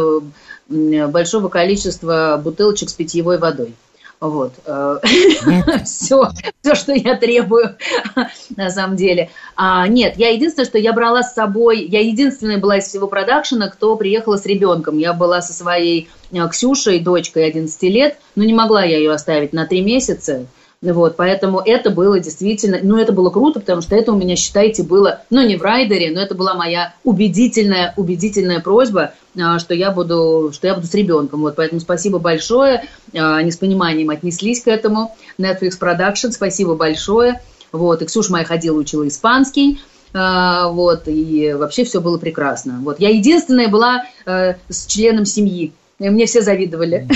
большого 1.06 1.48
количества 1.48 2.40
бутылочек 2.42 2.90
с 2.90 2.94
питьевой 2.94 3.38
водой. 3.38 3.74
Вот. 4.20 4.52
Все, 4.62 6.22
э, 6.24 6.28
все, 6.62 6.74
что 6.74 6.92
я 6.92 7.16
требую, 7.16 7.76
на 8.56 8.70
самом 8.70 8.96
деле. 8.96 9.30
А, 9.56 9.88
нет, 9.88 10.18
я 10.18 10.28
единственное, 10.28 10.66
что 10.66 10.78
я 10.78 10.92
брала 10.92 11.22
с 11.22 11.34
собой, 11.34 11.86
я 11.86 12.00
единственная 12.00 12.58
была 12.58 12.78
из 12.78 12.84
всего 12.84 13.06
продакшена, 13.06 13.68
кто 13.68 13.96
приехала 13.96 14.36
с 14.36 14.44
ребенком. 14.44 14.98
Я 14.98 15.14
была 15.14 15.40
со 15.40 15.54
своей 15.54 16.10
э, 16.32 16.48
Ксюшей, 16.48 17.00
дочкой 17.00 17.46
11 17.46 17.82
лет, 17.84 18.18
но 18.36 18.44
не 18.44 18.52
могла 18.52 18.84
я 18.84 18.98
ее 18.98 19.12
оставить 19.12 19.54
на 19.54 19.66
3 19.66 19.80
месяца. 19.80 20.46
Вот, 20.82 21.16
поэтому 21.16 21.60
это 21.60 21.90
было 21.90 22.18
действительно, 22.20 22.78
ну, 22.82 22.96
это 22.96 23.12
было 23.12 23.28
круто, 23.28 23.60
потому 23.60 23.82
что 23.82 23.94
это 23.94 24.12
у 24.12 24.16
меня, 24.16 24.34
считайте, 24.34 24.82
было, 24.82 25.20
ну, 25.28 25.46
не 25.46 25.56
в 25.56 25.62
райдере, 25.62 26.10
но 26.10 26.22
это 26.22 26.34
была 26.34 26.54
моя 26.54 26.94
убедительная, 27.04 27.92
убедительная 27.98 28.60
просьба, 28.60 29.12
а, 29.38 29.58
что 29.58 29.74
я 29.74 29.90
буду, 29.90 30.52
что 30.54 30.68
я 30.68 30.74
буду 30.74 30.86
с 30.86 30.94
ребенком. 30.94 31.42
Вот, 31.42 31.56
поэтому 31.56 31.82
спасибо 31.82 32.18
большое, 32.18 32.88
а, 33.14 33.36
они 33.36 33.50
с 33.50 33.58
пониманием 33.58 34.08
отнеслись 34.08 34.62
к 34.62 34.68
этому. 34.68 35.14
Netflix 35.38 35.72
Production, 35.78 36.32
спасибо 36.32 36.74
большое. 36.76 37.42
Вот, 37.72 38.00
и 38.00 38.06
Ксюша 38.06 38.32
моя 38.32 38.46
ходила, 38.46 38.78
учила 38.78 39.06
испанский, 39.06 39.80
а, 40.14 40.68
вот, 40.68 41.02
и 41.08 41.52
вообще 41.52 41.84
все 41.84 42.00
было 42.00 42.16
прекрасно. 42.16 42.80
Вот, 42.82 43.00
я 43.00 43.10
единственная 43.10 43.68
была 43.68 44.04
э, 44.24 44.54
с 44.70 44.86
членом 44.86 45.26
семьи, 45.26 45.74
мне 46.08 46.26
все 46.26 46.40
завидовали. 46.40 47.06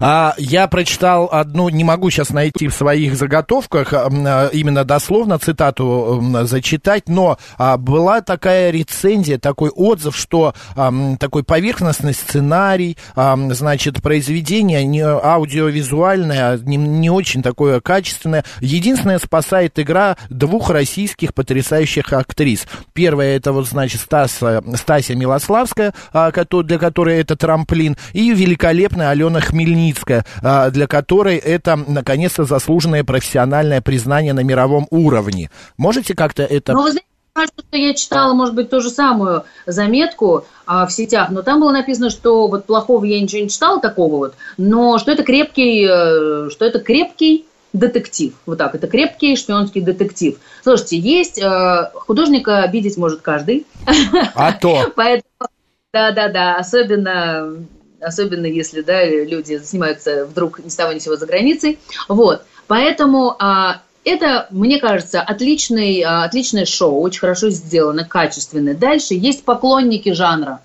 А, 0.00 0.34
я 0.38 0.66
прочитал 0.68 1.28
одну, 1.30 1.68
не 1.68 1.84
могу 1.84 2.10
сейчас 2.10 2.30
найти 2.30 2.68
в 2.68 2.74
своих 2.74 3.16
заготовках, 3.16 3.92
а, 3.92 4.48
именно 4.52 4.84
дословно 4.84 5.38
цитату 5.38 6.22
зачитать, 6.42 7.08
но 7.08 7.38
а, 7.58 7.76
была 7.76 8.20
такая 8.20 8.70
рецензия, 8.70 9.38
такой 9.38 9.70
отзыв, 9.70 10.16
что 10.16 10.54
а, 10.76 10.92
такой 11.18 11.44
поверхностный 11.44 12.14
сценарий, 12.14 12.96
а, 13.16 13.36
значит, 13.50 14.02
произведение 14.02 14.84
не, 14.84 15.02
аудиовизуальное, 15.02 16.58
не, 16.58 16.76
не 16.76 17.10
очень 17.10 17.42
такое 17.42 17.80
качественное. 17.80 18.44
Единственное, 18.60 19.18
спасает 19.18 19.78
игра 19.78 20.16
двух 20.28 20.70
российских 20.70 21.34
потрясающих 21.34 22.12
актрис. 22.12 22.66
Первая, 22.92 23.36
это 23.36 23.52
вот, 23.52 23.66
значит, 23.66 24.00
Стаса, 24.00 24.62
Стася 24.76 25.14
Милославская, 25.14 25.94
а, 26.12 26.30
для 26.32 26.78
которой 26.78 27.20
это 27.20 27.36
трамп 27.36 27.63
трамплин, 27.64 27.96
и 28.12 28.32
великолепная 28.32 29.10
Алена 29.10 29.40
Хмельницкая, 29.40 30.24
а, 30.42 30.70
для 30.70 30.86
которой 30.86 31.36
это, 31.36 31.76
наконец-то, 31.76 32.44
заслуженное 32.44 33.04
профессиональное 33.04 33.80
признание 33.80 34.32
на 34.32 34.40
мировом 34.40 34.86
уровне. 34.90 35.50
Можете 35.76 36.14
как-то 36.14 36.42
это... 36.42 36.72
Ну, 36.72 36.82
вы 36.82 36.90
знаете, 36.90 37.08
кажется, 37.32 37.64
что 37.68 37.76
я 37.76 37.94
читала, 37.94 38.34
может 38.34 38.54
быть, 38.54 38.70
ту 38.70 38.80
же 38.80 38.90
самую 38.90 39.44
заметку 39.66 40.44
а, 40.66 40.86
в 40.86 40.92
сетях, 40.92 41.30
но 41.30 41.42
там 41.42 41.60
было 41.60 41.72
написано, 41.72 42.10
что 42.10 42.48
вот 42.48 42.66
плохого 42.66 43.04
я 43.04 43.20
ничего 43.20 43.42
не 43.42 43.48
читала 43.48 43.80
такого 43.80 44.16
вот, 44.16 44.34
но 44.56 44.98
что 44.98 45.10
это 45.10 45.22
крепкий, 45.24 45.84
э, 45.84 46.50
что 46.50 46.64
это 46.64 46.80
крепкий 46.80 47.46
детектив. 47.72 48.34
Вот 48.46 48.58
так, 48.58 48.74
это 48.76 48.86
крепкий 48.86 49.36
шпионский 49.36 49.80
детектив. 49.80 50.36
Слушайте, 50.62 50.96
есть 50.96 51.38
э, 51.42 51.90
художника 51.94 52.62
обидеть 52.62 52.96
может 52.96 53.20
каждый. 53.20 53.66
А 54.34 54.52
то. 54.52 54.92
Поэтому, 54.96 55.48
да-да-да, 55.94 56.56
особенно 56.56 57.56
особенно 58.00 58.46
если 58.46 58.82
да, 58.82 59.04
люди 59.06 59.58
снимаются 59.64 60.26
вдруг 60.26 60.62
ни 60.62 60.68
с 60.68 60.76
того 60.76 60.92
ни 60.92 60.98
сего 60.98 61.16
за 61.16 61.26
границей. 61.26 61.78
Вот. 62.08 62.42
Поэтому 62.66 63.36
а, 63.38 63.80
это, 64.04 64.46
мне 64.50 64.78
кажется, 64.78 65.22
отличный, 65.22 66.02
а, 66.02 66.24
отличное 66.24 66.66
шоу, 66.66 67.00
очень 67.00 67.20
хорошо 67.20 67.48
сделано, 67.48 68.04
качественное. 68.04 68.74
Дальше 68.74 69.14
есть 69.14 69.44
поклонники 69.44 70.12
жанра 70.12 70.60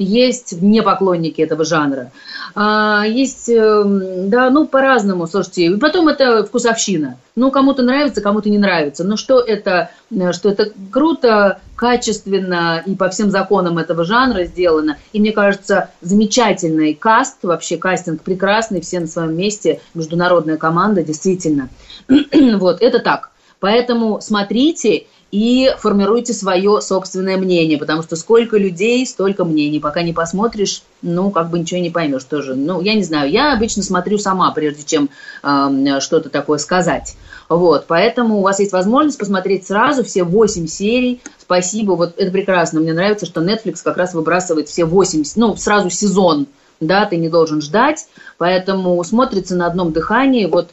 есть 0.00 0.60
не 0.62 0.82
поклонники 0.82 1.42
этого 1.42 1.64
жанра. 1.64 2.10
А, 2.54 3.04
есть, 3.06 3.48
эм, 3.50 4.30
да, 4.30 4.48
ну, 4.50 4.66
по-разному, 4.66 5.26
слушайте. 5.26 5.66
И 5.66 5.76
потом 5.76 6.08
это 6.08 6.42
вкусовщина. 6.44 7.18
Ну, 7.36 7.50
кому-то 7.50 7.82
нравится, 7.82 8.22
кому-то 8.22 8.48
не 8.48 8.56
нравится. 8.56 9.04
Но 9.04 9.16
что 9.16 9.40
это, 9.40 9.90
э, 10.10 10.32
что 10.32 10.48
это 10.48 10.72
круто, 10.90 11.60
качественно 11.76 12.82
и 12.84 12.94
по 12.94 13.10
всем 13.10 13.30
законам 13.30 13.76
этого 13.76 14.04
жанра 14.04 14.44
сделано. 14.44 14.96
И 15.12 15.20
мне 15.20 15.32
кажется, 15.32 15.90
замечательный 16.00 16.94
каст, 16.94 17.36
вообще 17.42 17.76
кастинг 17.76 18.22
прекрасный, 18.22 18.80
все 18.80 19.00
на 19.00 19.06
своем 19.06 19.36
месте, 19.36 19.80
международная 19.92 20.56
команда, 20.56 21.02
действительно. 21.02 21.68
вот, 22.08 22.80
это 22.80 23.00
так. 23.00 23.30
Поэтому 23.60 24.20
смотрите 24.22 25.04
и 25.30 25.72
формируйте 25.78 26.32
свое 26.32 26.80
собственное 26.80 27.36
мнение, 27.36 27.78
потому 27.78 28.02
что 28.02 28.16
сколько 28.16 28.56
людей, 28.56 29.06
столько 29.06 29.44
мнений. 29.44 29.78
Пока 29.78 30.02
не 30.02 30.12
посмотришь, 30.12 30.82
ну, 31.02 31.30
как 31.30 31.50
бы 31.50 31.58
ничего 31.58 31.80
не 31.80 31.90
поймешь 31.90 32.24
тоже. 32.24 32.54
Ну, 32.54 32.80
я 32.80 32.94
не 32.94 33.04
знаю, 33.04 33.30
я 33.30 33.52
обычно 33.52 33.82
смотрю 33.82 34.18
сама, 34.18 34.50
прежде 34.50 34.82
чем 34.84 35.08
э, 35.42 36.00
что-то 36.00 36.30
такое 36.30 36.58
сказать. 36.58 37.16
Вот, 37.48 37.86
поэтому 37.86 38.38
у 38.38 38.42
вас 38.42 38.60
есть 38.60 38.72
возможность 38.72 39.18
посмотреть 39.18 39.66
сразу 39.66 40.04
все 40.04 40.24
8 40.24 40.66
серий. 40.66 41.20
Спасибо, 41.38 41.92
вот 41.92 42.14
это 42.16 42.30
прекрасно. 42.30 42.80
Мне 42.80 42.92
нравится, 42.92 43.26
что 43.26 43.40
Netflix 43.40 43.82
как 43.84 43.96
раз 43.96 44.14
выбрасывает 44.14 44.68
все 44.68 44.84
8, 44.84 45.24
ну, 45.36 45.56
сразу 45.56 45.90
сезон, 45.90 46.46
да, 46.80 47.04
ты 47.06 47.16
не 47.16 47.28
должен 47.28 47.60
ждать, 47.60 48.06
поэтому 48.38 49.02
смотрится 49.04 49.54
на 49.54 49.66
одном 49.66 49.92
дыхании. 49.92 50.46
Вот 50.46 50.70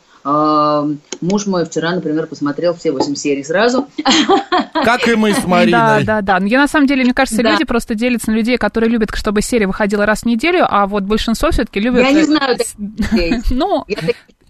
муж 1.21 1.45
мой 1.45 1.65
вчера, 1.65 1.93
например, 1.93 2.27
посмотрел 2.27 2.73
все 2.75 2.91
восемь 2.91 3.15
серий 3.15 3.43
сразу. 3.43 3.87
Как 4.73 5.07
и 5.07 5.15
мы 5.15 5.33
с 5.33 5.45
Мариной. 5.45 6.03
Да, 6.03 6.21
да, 6.21 6.39
да. 6.39 6.45
Я 6.45 6.59
на 6.59 6.67
самом 6.67 6.87
деле, 6.87 7.03
мне 7.03 7.13
кажется, 7.13 7.41
да. 7.41 7.51
люди 7.51 7.63
просто 7.63 7.95
делятся 7.95 8.31
на 8.31 8.35
людей, 8.35 8.57
которые 8.57 8.89
любят, 8.89 9.09
чтобы 9.13 9.41
серия 9.41 9.67
выходила 9.67 10.05
раз 10.05 10.21
в 10.21 10.25
неделю, 10.25 10.65
а 10.67 10.85
вот 10.85 11.03
большинство 11.03 11.51
все-таки 11.51 11.79
любят... 11.79 12.03
Я 12.03 12.11
не 12.11 12.23
знаю 12.23 12.57
Ну, 13.51 13.85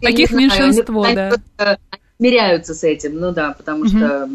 таких 0.01 0.31
меньшинство, 0.31 1.05
да. 1.13 1.77
Смиряются 2.17 2.73
с 2.73 2.83
этим, 2.83 3.19
ну 3.19 3.31
да, 3.31 3.51
потому 3.51 3.85
что 3.87 4.27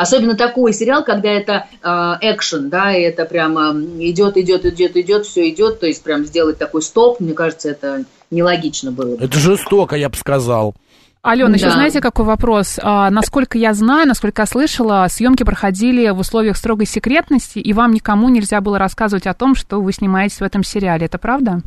Особенно 0.00 0.34
такой 0.34 0.72
сериал, 0.72 1.04
когда 1.04 1.28
это 1.28 1.66
э, 1.82 1.88
экшен, 2.32 2.70
да, 2.70 2.96
и 2.96 3.02
это 3.02 3.26
прямо 3.26 3.72
идет, 3.98 4.38
идет, 4.38 4.64
идет, 4.64 4.96
идет, 4.96 5.26
все 5.26 5.50
идет, 5.50 5.78
то 5.78 5.86
есть 5.86 6.02
прям 6.02 6.24
сделать 6.24 6.56
такой 6.56 6.80
стоп, 6.80 7.20
мне 7.20 7.34
кажется, 7.34 7.68
это 7.68 8.04
нелогично 8.30 8.92
было. 8.92 9.16
Это 9.20 9.38
жестоко, 9.38 9.96
я 9.96 10.08
бы 10.08 10.16
сказал. 10.16 10.74
Алена, 11.20 11.50
да. 11.50 11.56
еще 11.56 11.70
знаете, 11.70 12.00
какой 12.00 12.24
вопрос? 12.24 12.78
А, 12.82 13.10
насколько 13.10 13.58
я 13.58 13.74
знаю, 13.74 14.08
насколько 14.08 14.40
я 14.40 14.46
слышала, 14.46 15.06
съемки 15.10 15.42
проходили 15.42 16.08
в 16.08 16.20
условиях 16.20 16.56
строгой 16.56 16.86
секретности, 16.86 17.58
и 17.58 17.72
вам 17.74 17.92
никому 17.92 18.30
нельзя 18.30 18.62
было 18.62 18.78
рассказывать 18.78 19.26
о 19.26 19.34
том, 19.34 19.54
что 19.54 19.82
вы 19.82 19.92
снимаетесь 19.92 20.40
в 20.40 20.44
этом 20.44 20.64
сериале. 20.64 21.04
Это 21.04 21.18
правда? 21.18 21.60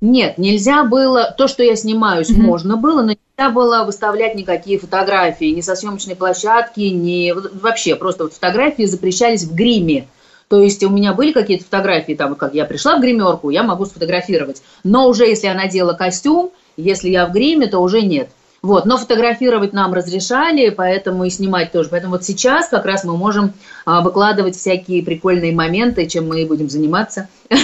Нет, 0.00 0.38
нельзя 0.38 0.84
было. 0.84 1.34
То, 1.36 1.48
что 1.48 1.64
я 1.64 1.74
снимаюсь, 1.74 2.30
mm-hmm. 2.30 2.42
можно 2.42 2.76
было, 2.76 3.02
но 3.02 3.14
нельзя 3.38 3.50
было 3.50 3.84
выставлять 3.84 4.34
никакие 4.34 4.78
фотографии 4.78 5.46
ни 5.46 5.60
со 5.60 5.74
съемочной 5.74 6.16
площадки, 6.16 6.80
ни 6.80 7.32
вообще. 7.32 7.96
Просто 7.96 8.24
вот 8.24 8.34
фотографии 8.34 8.84
запрещались 8.84 9.44
в 9.44 9.54
гриме. 9.54 10.08
То 10.48 10.60
есть 10.60 10.82
у 10.82 10.90
меня 10.90 11.14
были 11.14 11.32
какие-то 11.32 11.64
фотографии, 11.64 12.12
там, 12.12 12.34
как 12.34 12.52
я 12.52 12.66
пришла 12.66 12.96
в 12.96 13.00
гримерку, 13.00 13.48
я 13.48 13.62
могу 13.62 13.86
сфотографировать. 13.86 14.62
Но 14.84 15.08
уже 15.08 15.24
если 15.24 15.46
я 15.46 15.54
надела 15.54 15.94
костюм, 15.94 16.50
если 16.76 17.08
я 17.08 17.26
в 17.26 17.32
гриме, 17.32 17.68
то 17.68 17.78
уже 17.78 18.02
нет. 18.02 18.28
Вот, 18.60 18.84
но 18.84 18.96
фотографировать 18.96 19.72
нам 19.72 19.92
разрешали, 19.92 20.68
поэтому 20.68 21.24
и 21.24 21.30
снимать 21.30 21.72
тоже. 21.72 21.88
Поэтому 21.90 22.12
вот 22.12 22.24
сейчас 22.24 22.68
как 22.68 22.84
раз 22.84 23.02
мы 23.02 23.16
можем 23.16 23.54
а, 23.84 24.02
выкладывать 24.02 24.54
всякие 24.54 25.02
прикольные 25.02 25.52
моменты, 25.52 26.06
чем 26.06 26.28
мы 26.28 26.46
будем 26.46 26.70
заниматься. 26.70 27.28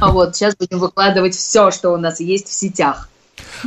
Вот, 0.00 0.36
сейчас 0.36 0.54
будем 0.54 0.78
выкладывать 0.78 1.34
все, 1.34 1.70
что 1.70 1.90
у 1.90 1.96
нас 1.96 2.20
есть 2.20 2.48
в 2.48 2.52
сетях. 2.52 3.08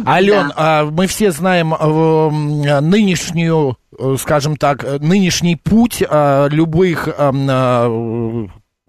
Ален, 0.05 0.49
да. 0.49 0.53
а, 0.55 0.85
мы 0.85 1.07
все 1.07 1.31
знаем 1.31 1.73
э, 1.73 2.79
нынешнюю, 2.81 3.77
э, 3.97 4.15
скажем 4.19 4.57
так, 4.57 4.83
э, 4.83 4.97
нынешний 4.99 5.55
путь 5.55 6.03
а, 6.07 6.47
любых 6.47 7.07
а, 7.17 7.31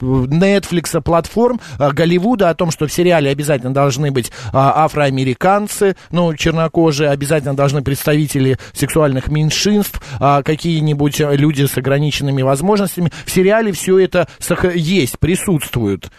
Netflix 0.03 1.01
платформ 1.01 1.61
Голливуда 1.79 2.51
о 2.51 2.55
том, 2.55 2.71
что 2.71 2.87
в 2.87 2.93
сериале 2.93 3.31
обязательно 3.31 3.73
должны 3.73 4.11
быть 4.11 4.33
а, 4.53 4.85
афроамериканцы, 4.85 5.97
ну, 6.11 6.35
чернокожие, 6.35 7.11
обязательно 7.11 7.55
должны 7.55 7.83
представители 7.83 8.59
сексуальных 8.73 9.29
меньшинств, 9.29 10.03
а, 10.19 10.43
какие-нибудь 10.43 11.21
люди 11.21 11.67
с 11.67 11.77
ограниченными 11.77 12.43
возможностями. 12.43 13.13
В 13.25 13.31
сериале 13.31 13.73
все 13.73 13.99
это 13.99 14.29
есть, 14.75 15.19
присутствует. 15.19 16.11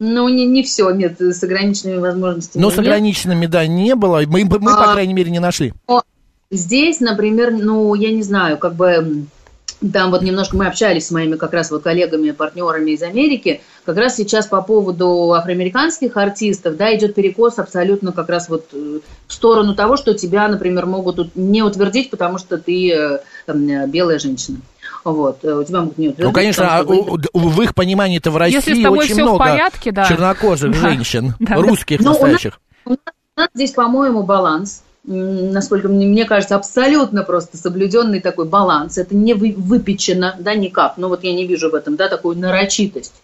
Ну, 0.00 0.28
не, 0.30 0.46
не 0.46 0.62
все, 0.62 0.90
нет, 0.90 1.20
с 1.20 1.42
ограниченными 1.42 1.98
возможностями. 1.98 2.62
Но 2.62 2.70
с 2.70 2.78
ограниченными, 2.78 3.44
да, 3.44 3.66
не 3.66 3.94
было. 3.94 4.22
Мы, 4.26 4.44
мы 4.44 4.72
а, 4.72 4.86
по 4.86 4.92
крайней 4.92 5.12
мере, 5.12 5.30
не 5.30 5.40
нашли. 5.40 5.74
Здесь, 6.50 7.00
например, 7.00 7.52
ну, 7.52 7.94
я 7.94 8.10
не 8.10 8.22
знаю, 8.22 8.56
как 8.56 8.74
бы 8.74 9.26
там 9.92 10.10
вот 10.10 10.22
немножко 10.22 10.56
мы 10.56 10.66
общались 10.66 11.06
с 11.06 11.10
моими 11.10 11.36
как 11.36 11.52
раз 11.52 11.70
вот 11.70 11.82
коллегами, 11.82 12.32
партнерами 12.32 12.92
из 12.92 13.02
Америки, 13.02 13.60
как 13.84 13.96
раз 13.96 14.16
сейчас 14.16 14.46
по 14.46 14.60
поводу 14.62 15.32
афроамериканских 15.32 16.16
артистов, 16.16 16.76
да, 16.76 16.94
идет 16.94 17.14
перекос 17.14 17.58
абсолютно 17.58 18.12
как 18.12 18.28
раз 18.28 18.48
вот 18.48 18.68
э, 18.72 19.00
в 19.26 19.32
сторону 19.32 19.74
того, 19.74 19.96
что 19.96 20.12
тебя, 20.14 20.48
например, 20.48 20.86
могут 20.86 21.34
не 21.34 21.62
утвердить, 21.62 22.10
потому 22.10 22.38
что 22.38 22.58
ты 22.58 22.92
э, 22.92 23.20
там, 23.46 23.90
белая 23.90 24.18
женщина. 24.18 24.58
Вот, 25.04 25.44
э, 25.44 25.54
у 25.54 25.64
тебя 25.64 25.80
могут 25.80 25.98
не 25.98 26.08
утвердить. 26.08 26.26
Ну, 26.26 26.32
конечно, 26.32 26.78
а, 26.78 26.82
у, 26.82 27.18
в 27.32 27.62
их 27.62 27.74
понимании 27.74 28.18
это 28.18 28.30
в 28.30 28.36
России 28.36 28.56
Если 28.56 28.74
с 28.74 28.82
тобой 28.82 28.98
очень 28.98 29.14
все 29.14 29.22
много 29.22 29.36
в 29.36 29.38
порядке, 29.38 29.92
да. 29.92 30.04
чернокожих 30.04 30.72
да. 30.72 30.78
женщин, 30.78 31.34
да, 31.40 31.56
русских 31.56 32.02
да. 32.02 32.10
настоящих. 32.10 32.60
У 32.84 32.90
нас, 32.90 32.98
у 33.36 33.40
нас 33.40 33.48
здесь, 33.54 33.72
по-моему, 33.72 34.22
баланс 34.22 34.82
насколько 35.04 35.88
мне, 35.88 36.06
мне 36.06 36.24
кажется, 36.24 36.56
абсолютно 36.56 37.22
просто 37.22 37.56
соблюденный 37.56 38.20
такой 38.20 38.44
баланс. 38.44 38.98
Это 38.98 39.14
не 39.14 39.34
выпечено, 39.34 40.36
да, 40.38 40.54
никак. 40.54 40.98
Но 40.98 41.08
вот 41.08 41.24
я 41.24 41.32
не 41.32 41.46
вижу 41.46 41.70
в 41.70 41.74
этом, 41.74 41.96
да, 41.96 42.08
такую 42.08 42.36
нарочитость. 42.36 43.14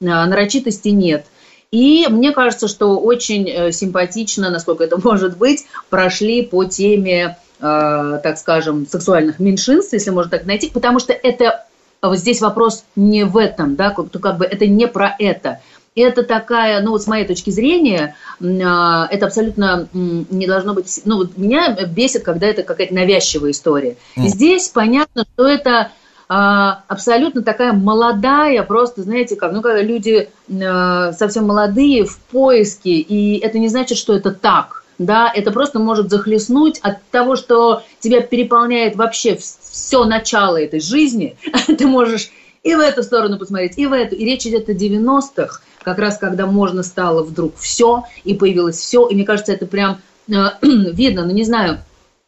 А, 0.00 0.26
нарочитости 0.26 0.88
нет. 0.88 1.26
И 1.70 2.06
мне 2.08 2.32
кажется, 2.32 2.66
что 2.66 2.98
очень 2.98 3.48
э, 3.48 3.72
симпатично, 3.72 4.50
насколько 4.50 4.84
это 4.84 4.98
может 5.02 5.36
быть, 5.36 5.66
прошли 5.90 6.42
по 6.42 6.64
теме 6.64 7.36
так 7.60 8.38
скажем, 8.38 8.86
сексуальных 8.86 9.40
меньшинств, 9.40 9.92
если 9.92 10.10
можно 10.10 10.30
так 10.30 10.46
найти, 10.46 10.70
потому 10.70 11.00
что 11.00 11.12
это 11.12 11.64
вот 12.02 12.18
здесь 12.18 12.40
вопрос 12.40 12.84
не 12.96 13.24
в 13.24 13.36
этом, 13.36 13.74
да, 13.74 13.90
как, 13.90 14.10
как 14.10 14.38
бы 14.38 14.44
это 14.44 14.66
не 14.66 14.86
про 14.86 15.14
это. 15.18 15.60
Это 15.94 16.22
такая, 16.22 16.80
ну 16.80 16.92
вот 16.92 17.02
с 17.02 17.08
моей 17.08 17.26
точки 17.26 17.50
зрения, 17.50 18.14
э, 18.40 18.44
это 18.44 19.26
абсолютно 19.26 19.88
не 19.92 20.46
должно 20.46 20.74
быть, 20.74 21.00
ну 21.04 21.16
вот 21.16 21.36
меня 21.36 21.76
бесит, 21.86 22.22
когда 22.22 22.46
это 22.46 22.62
какая-то 22.62 22.94
навязчивая 22.94 23.50
история. 23.50 23.96
Mm. 24.16 24.26
Здесь 24.28 24.68
понятно, 24.68 25.24
что 25.34 25.48
это 25.48 25.90
а, 26.28 26.82
абсолютно 26.88 27.42
такая 27.42 27.72
молодая, 27.72 28.62
просто, 28.62 29.02
знаете, 29.02 29.34
как, 29.34 29.52
ну, 29.52 29.62
когда 29.62 29.80
люди 29.80 30.28
а, 30.62 31.12
совсем 31.12 31.46
молодые 31.46 32.04
в 32.04 32.18
поиске, 32.18 32.90
и 32.90 33.38
это 33.38 33.58
не 33.58 33.68
значит, 33.68 33.96
что 33.96 34.14
это 34.14 34.30
так 34.30 34.84
да, 34.98 35.30
это 35.32 35.52
просто 35.52 35.78
может 35.78 36.10
захлестнуть 36.10 36.78
от 36.80 37.02
того, 37.10 37.36
что 37.36 37.82
тебя 38.00 38.20
переполняет 38.20 38.96
вообще 38.96 39.36
все 39.36 40.04
начало 40.04 40.60
этой 40.60 40.80
жизни, 40.80 41.36
ты 41.66 41.86
можешь 41.86 42.30
и 42.64 42.74
в 42.74 42.80
эту 42.80 43.02
сторону 43.02 43.38
посмотреть, 43.38 43.78
и 43.78 43.86
в 43.86 43.92
эту. 43.92 44.16
И 44.16 44.24
речь 44.24 44.46
идет 44.46 44.68
о 44.68 44.72
90-х, 44.72 45.60
как 45.82 45.98
раз 45.98 46.18
когда 46.18 46.46
можно 46.46 46.82
стало 46.82 47.22
вдруг 47.22 47.56
все, 47.56 48.04
и 48.24 48.34
появилось 48.34 48.76
все, 48.76 49.06
и 49.06 49.14
мне 49.14 49.24
кажется, 49.24 49.52
это 49.52 49.66
прям 49.66 50.00
э, 50.28 50.32
видно, 50.62 51.24
ну 51.24 51.32
не 51.32 51.44
знаю, 51.44 51.78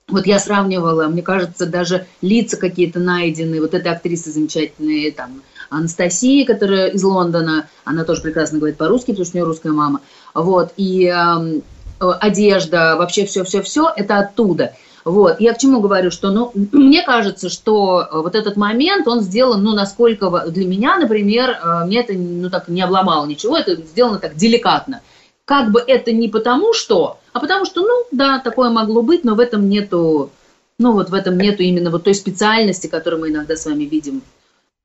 вот 0.06 0.26
я 0.26 0.38
сравнивала, 0.38 1.09
мне 1.09 1.22
кажется, 1.22 1.66
даже 1.66 2.06
лица 2.20 2.56
какие-то 2.56 3.00
найдены, 3.00 3.61
вот 3.61 3.74
эта 3.74 3.90
актриса 3.90 4.30
замечательная, 4.30 5.11
там, 5.11 5.42
Анастасия, 5.68 6.44
которая 6.44 6.88
из 6.88 7.02
Лондона, 7.04 7.68
она 7.85 8.04
тоже 8.04 8.22
прекрасно 8.22 8.59
говорит 8.59 8.76
по-русски, 8.76 9.11
потому 9.11 9.24
что 9.24 9.37
у 9.37 9.38
нее 9.38 9.46
русская 9.46 9.72
мама, 9.72 10.00
вот, 10.35 10.72
и 10.76 11.06
Э, 11.06 11.61
одежда, 12.00 12.96
вообще 12.96 13.26
все-все-все, 13.26 13.92
это 13.94 14.18
оттуда. 14.18 14.74
Вот. 15.04 15.40
Я 15.40 15.54
к 15.54 15.58
чему 15.58 15.80
говорю, 15.80 16.10
что, 16.10 16.30
ну, 16.30 16.52
мне 16.54 17.02
кажется, 17.02 17.48
что 17.48 18.06
вот 18.12 18.34
этот 18.34 18.56
момент, 18.56 19.08
он 19.08 19.20
сделан, 19.20 19.62
ну, 19.62 19.74
насколько 19.74 20.28
для 20.48 20.66
меня, 20.66 20.98
например, 20.98 21.58
мне 21.86 22.00
это, 22.00 22.12
ну, 22.12 22.50
так 22.50 22.68
не 22.68 22.82
обломало 22.82 23.26
ничего, 23.26 23.56
это 23.56 23.76
сделано 23.76 24.18
так 24.18 24.36
деликатно. 24.36 25.00
Как 25.46 25.70
бы 25.70 25.82
это 25.84 26.12
не 26.12 26.28
потому 26.28 26.74
что, 26.74 27.18
а 27.32 27.40
потому 27.40 27.64
что, 27.64 27.80
ну, 27.80 28.04
да, 28.12 28.40
такое 28.40 28.70
могло 28.70 29.02
быть, 29.02 29.24
но 29.24 29.34
в 29.34 29.40
этом 29.40 29.68
нету, 29.68 30.30
ну, 30.78 30.92
вот 30.92 31.10
в 31.10 31.14
этом 31.14 31.38
нету 31.38 31.62
именно 31.62 31.90
вот 31.90 32.04
той 32.04 32.14
специальности, 32.14 32.86
которую 32.86 33.20
мы 33.20 33.30
иногда 33.30 33.56
с 33.56 33.64
вами 33.64 33.84
видим 33.84 34.22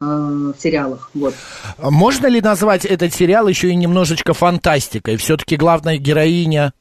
э, 0.02 0.06
в 0.06 0.56
сериалах. 0.58 1.12
Вот. 1.14 1.34
Можно 1.78 2.28
ли 2.28 2.42
назвать 2.42 2.86
этот 2.86 3.14
сериал 3.14 3.48
еще 3.48 3.70
и 3.70 3.76
немножечко 3.76 4.34
фантастикой? 4.34 5.18
Все-таки 5.18 5.58
главная 5.58 5.98
героиня... 5.98 6.74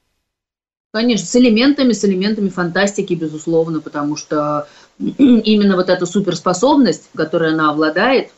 Конечно, 0.95 1.27
с 1.27 1.35
элементами, 1.35 1.93
с 1.93 2.05
элементами 2.05 2.49
фантастики, 2.51 3.15
безусловно, 3.15 3.81
потому 3.81 4.17
что 4.17 4.69
именно 4.99 5.75
вот 5.75 5.89
эта 5.89 6.07
суперспособность, 6.07 7.11
которой 7.17 7.53
она 7.53 7.71
обладает, 7.71 8.29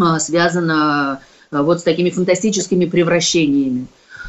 а, 0.00 0.18
связана 0.18 1.20
а, 1.50 1.62
вот 1.62 1.80
с 1.80 1.82
такими 1.82 2.08
фантастическими 2.08 2.86
превращениями. 2.86 3.86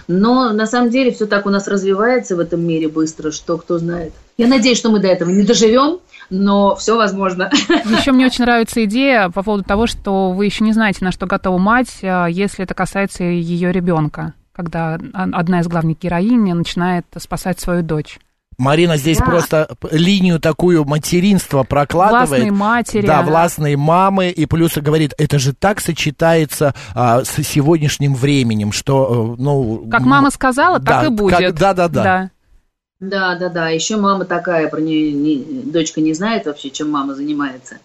Но 0.10 0.52
на 0.52 0.68
самом 0.68 0.90
деле 0.90 1.14
все 1.14 1.28
так 1.28 1.46
у 1.46 1.50
нас 1.50 1.70
развивается 1.70 2.36
в 2.36 2.42
этом 2.42 2.62
мире 2.62 2.90
быстро, 2.90 3.32
что 3.32 3.58
кто 3.58 3.78
знает. 3.78 4.12
Я 4.38 4.48
надеюсь, 4.48 4.78
что 4.78 4.92
мы 4.92 5.00
до 5.00 5.08
этого 5.08 5.30
не 5.30 5.44
доживем, 5.44 6.00
но 6.30 6.76
все 6.76 6.98
возможно. 6.98 7.50
Еще 7.70 8.12
мне 8.12 8.26
очень 8.26 8.44
нравится 8.44 8.84
идея 8.84 9.30
по 9.30 9.44
поводу 9.44 9.64
того, 9.64 9.88
что 9.88 10.32
вы 10.32 10.48
еще 10.48 10.66
не 10.66 10.74
знаете, 10.74 11.06
на 11.06 11.14
что 11.14 11.26
готова 11.26 11.58
мать, 11.58 12.00
а, 12.04 12.26
если 12.26 12.66
это 12.66 12.74
касается 12.74 13.24
ее 13.24 13.72
ребенка, 13.72 14.34
когда 14.56 14.98
одна 15.14 15.60
из 15.60 15.68
главных 15.68 16.00
героинь 16.00 16.54
начинает 16.54 17.06
спасать 17.18 17.60
свою 17.60 17.84
дочь. 17.84 18.20
Марина 18.58 18.96
здесь 18.96 19.18
да. 19.18 19.26
просто 19.26 19.76
линию 19.92 20.40
такую 20.40 20.86
материнства 20.86 21.64
прокладывает. 21.64 22.30
Властной 22.30 22.52
матери. 22.52 23.06
Да, 23.06 23.22
властной 23.22 23.76
мамы. 23.76 24.30
И 24.30 24.46
плюс 24.46 24.78
говорит, 24.78 25.14
это 25.18 25.40
же 25.40 25.54
так 25.54 25.82
сочетается 25.82 26.74
а, 26.94 27.26
с 27.26 27.44
сегодняшним 27.44 28.16
временем, 28.16 28.72
что, 28.72 29.36
э, 29.38 29.42
ну... 29.42 29.88
Как 29.92 30.02
мама 30.02 30.32
сказала, 30.32 30.80
да, 30.80 31.02
так 31.02 31.08
и 31.08 31.14
будет. 31.14 31.56
да, 31.56 31.74
да, 31.74 31.88
да. 31.90 32.04
Да. 32.04 32.30
Да, 33.02 33.36
да, 33.36 33.50
да. 33.50 33.70
Еще 33.70 33.98
мама 33.98 34.24
такая, 34.24 34.70
про 34.70 34.80
нее 34.80 35.12
не, 35.12 35.64
дочка 35.64 36.00
не 36.00 36.14
знает 36.14 36.46
вообще, 36.46 36.70
чем 36.70 36.90
мама 36.90 37.14
занимается. 37.14 37.80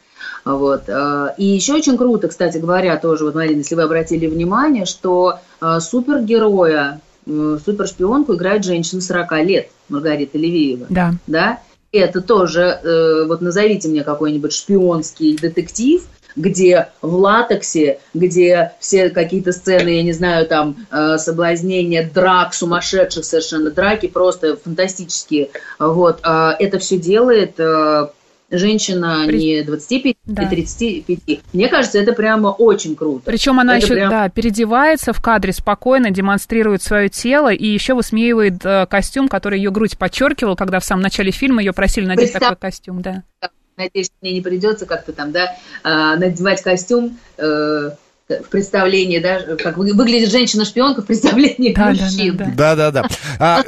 Вот. 0.44 0.88
Э, 0.88 1.34
и 1.36 1.44
еще 1.44 1.74
очень 1.74 1.96
круто, 1.96 2.28
кстати 2.28 2.58
говоря, 2.58 2.96
тоже, 2.96 3.24
вот, 3.24 3.34
Марина, 3.34 3.58
если 3.58 3.74
вы 3.74 3.82
обратили 3.82 4.26
внимание, 4.26 4.86
что 4.86 5.38
э, 5.60 5.80
супергероя 5.80 7.00
Э, 7.26 7.58
супершпионку 7.64 8.34
играет 8.34 8.64
женщина 8.64 9.00
40 9.00 9.32
лет, 9.44 9.68
Маргарита 9.88 10.38
Левиева. 10.38 10.86
Да. 10.88 11.12
Да? 11.26 11.60
Это 11.92 12.20
тоже, 12.20 13.24
вот 13.26 13.40
назовите 13.40 13.88
мне 13.88 14.04
какой-нибудь 14.04 14.52
шпионский 14.52 15.36
детектив, 15.36 16.02
где 16.36 16.88
в 17.02 17.14
латексе, 17.14 17.98
где 18.14 18.72
все 18.78 19.10
какие-то 19.10 19.52
сцены, 19.52 19.88
я 19.88 20.02
не 20.02 20.12
знаю, 20.12 20.46
там, 20.46 20.76
э, 20.90 21.18
соблазнения, 21.18 22.08
драк, 22.12 22.54
сумасшедших 22.54 23.24
совершенно 23.24 23.70
драки, 23.70 24.06
просто 24.06 24.56
фантастические. 24.56 25.50
Вот, 25.78 26.20
э, 26.22 26.50
это 26.58 26.78
все 26.78 26.98
делает 26.98 27.58
э, 27.58 28.08
женщина 28.50 29.24
При... 29.26 29.38
не 29.38 29.62
25, 29.62 30.16
да. 30.24 30.48
35. 30.48 31.40
Мне 31.52 31.68
кажется, 31.68 31.98
это 31.98 32.12
прямо 32.12 32.48
очень 32.48 32.96
круто. 32.96 33.22
Причем 33.24 33.60
она 33.60 33.76
это 33.76 33.86
еще 33.86 33.94
прям... 33.94 34.10
да, 34.10 34.28
переодевается 34.28 35.12
в 35.12 35.20
кадре 35.22 35.52
спокойно, 35.52 36.10
демонстрирует 36.10 36.82
свое 36.82 37.08
тело 37.08 37.52
и 37.52 37.66
еще 37.66 37.94
высмеивает 37.94 38.64
э, 38.64 38.86
костюм, 38.86 39.28
который 39.28 39.58
ее 39.58 39.70
грудь 39.70 39.96
подчеркивал, 39.96 40.56
когда 40.56 40.80
в 40.80 40.84
самом 40.84 41.02
начале 41.02 41.30
фильма 41.30 41.62
ее 41.62 41.72
просили 41.72 42.06
надеть 42.06 42.32
Представь... 42.32 42.50
такой 42.50 42.56
костюм. 42.70 43.02
Да. 43.02 43.22
Надеюсь, 43.76 44.10
мне 44.20 44.32
не 44.32 44.40
придется 44.40 44.84
как-то 44.84 45.12
там, 45.12 45.32
да, 45.32 45.56
э, 45.84 46.16
надевать 46.18 46.62
костюм. 46.62 47.18
Э, 47.38 47.90
в 48.28 48.48
представлении, 48.48 49.18
да, 49.18 49.56
как 49.56 49.76
выглядит 49.76 50.30
женщина-шпионка 50.30 51.02
в 51.02 51.06
представлении 51.06 51.74
да, 51.74 51.88
мужчин. 51.88 52.36
Да, 52.36 52.76
да, 52.76 52.90
да. 52.92 53.02
да. 53.02 53.08
А... 53.40 53.64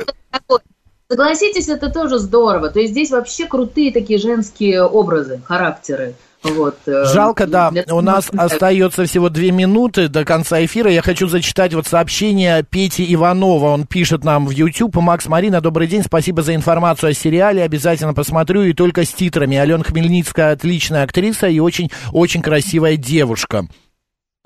Согласитесь, 1.13 1.69
это 1.69 1.91
тоже 1.91 2.19
здорово. 2.19 2.71
То 2.71 2.81
есть 2.81 2.93
здесь 2.93 3.11
вообще 3.11 3.45
крутые 3.47 3.93
такие 3.93 4.19
женские 4.19 4.83
образы, 4.83 5.43
характеры. 5.45 6.15
Вот. 6.43 6.79
Э, 6.87 7.05
Жалко, 7.05 7.47
да. 7.47 7.71
У 7.91 8.01
нас 8.01 8.31
остается 8.35 9.05
всего 9.05 9.29
две 9.29 9.51
минуты 9.51 10.09
до 10.09 10.25
конца 10.25 10.65
эфира. 10.65 10.91
Я 10.91 11.03
хочу 11.03 11.29
зачитать 11.29 11.75
вот 11.75 11.87
сообщение 11.87 12.63
Пети 12.63 13.05
Иванова. 13.13 13.73
Он 13.73 13.87
пишет 13.87 14.25
нам 14.25 14.47
в 14.47 14.53
YouTube. 14.53 14.97
Макс 14.97 15.27
Марина, 15.27 15.61
добрый 15.61 15.87
день. 15.87 16.03
Спасибо 16.03 16.41
за 16.41 16.55
информацию 16.55 17.11
о 17.11 17.13
сериале. 17.13 17.63
Обязательно 17.63 18.15
посмотрю 18.15 18.63
и 18.63 18.73
только 18.73 19.05
с 19.05 19.13
титрами. 19.13 19.59
Алена 19.59 19.85
Хмельницкая 19.85 20.53
отличная 20.53 21.05
актриса 21.05 21.47
и 21.47 21.59
очень-очень 21.59 22.41
красивая 22.41 22.97
девушка. 22.97 23.67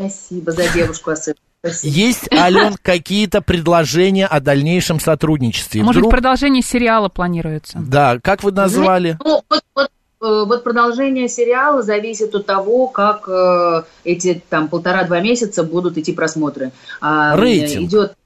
Спасибо 0.00 0.50
за 0.50 0.66
девушку 0.74 1.12
особенно. 1.12 1.38
Есть, 1.82 2.32
Ален, 2.32 2.76
какие-то 2.82 3.42
предложения 3.42 4.26
о 4.26 4.40
дальнейшем 4.40 5.00
сотрудничестве? 5.00 5.82
Может, 5.82 6.00
Вдруг... 6.00 6.10
продолжение 6.10 6.62
сериала 6.62 7.08
планируется? 7.08 7.78
Да, 7.80 8.18
как 8.22 8.42
вы 8.42 8.52
назвали? 8.52 9.18
Ну, 9.24 9.42
вот, 9.48 9.62
вот, 9.74 9.86
э, 9.86 10.44
вот 10.46 10.64
продолжение 10.64 11.28
сериала 11.28 11.82
зависит 11.82 12.34
от 12.34 12.46
того, 12.46 12.88
как 12.88 13.28
э, 13.28 13.82
эти 14.04 14.42
там 14.48 14.68
полтора-два 14.68 15.20
месяца 15.20 15.62
будут 15.62 15.98
идти 15.98 16.12
просмотры. 16.12 16.72
А, 17.00 17.36
Рейтинг. 17.36 17.88
Идет 17.88 18.16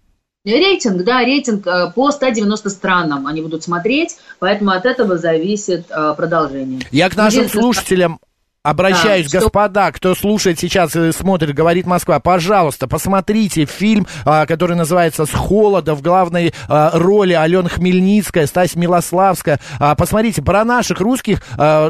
Рейтинг, 0.44 1.04
да, 1.04 1.20
рейтинг 1.22 1.66
э, 1.66 1.92
по 1.94 2.10
190 2.10 2.70
странам 2.70 3.26
они 3.26 3.42
будут 3.42 3.62
смотреть, 3.62 4.16
поэтому 4.38 4.70
от 4.70 4.86
этого 4.86 5.18
зависит 5.18 5.90
э, 5.90 6.14
продолжение. 6.16 6.80
Я 6.90 7.10
к 7.10 7.16
нашим 7.16 7.46
слушателям 7.46 8.20
Обращаюсь, 8.62 9.30
да, 9.30 9.40
господа, 9.40 9.90
кто 9.90 10.14
слушает 10.14 10.58
сейчас 10.58 10.94
и 10.94 11.12
смотрит, 11.12 11.54
говорит 11.54 11.86
Москва, 11.86 12.20
пожалуйста, 12.20 12.86
посмотрите 12.86 13.64
фильм, 13.64 14.06
а, 14.26 14.44
который 14.44 14.76
называется 14.76 15.24
«С 15.24 15.30
холода», 15.30 15.94
в 15.94 16.02
главной 16.02 16.52
а, 16.68 16.90
роли 16.92 17.32
Алена 17.32 17.70
Хмельницкая, 17.70 18.46
Стась 18.46 18.76
Милославская. 18.76 19.60
А, 19.78 19.94
посмотрите, 19.94 20.42
про 20.42 20.66
наших 20.66 21.00
русских 21.00 21.40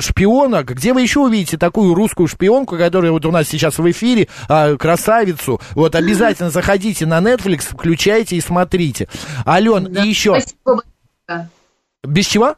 шпионок, 0.01 0.75
где 0.75 0.93
вы 0.93 1.03
еще 1.03 1.19
увидите 1.19 1.59
такую 1.59 1.93
русскую 1.93 2.29
шпионку, 2.29 2.79
которая 2.79 3.11
вот 3.11 3.27
у 3.27 3.33
нас 3.33 3.49
сейчас 3.49 3.79
в 3.79 3.91
эфире, 3.91 4.29
красавицу, 4.47 5.61
вот 5.73 5.97
обязательно 5.97 6.51
заходите 6.51 7.05
на 7.05 7.19
Netflix, 7.19 7.67
включайте 7.73 8.37
и 8.37 8.41
смотрите. 8.41 9.09
Ален, 9.45 9.93
да, 9.93 10.05
и 10.05 10.09
еще... 10.09 10.41
Спасибо. 10.41 11.51
Без 12.05 12.27
чего? 12.27 12.55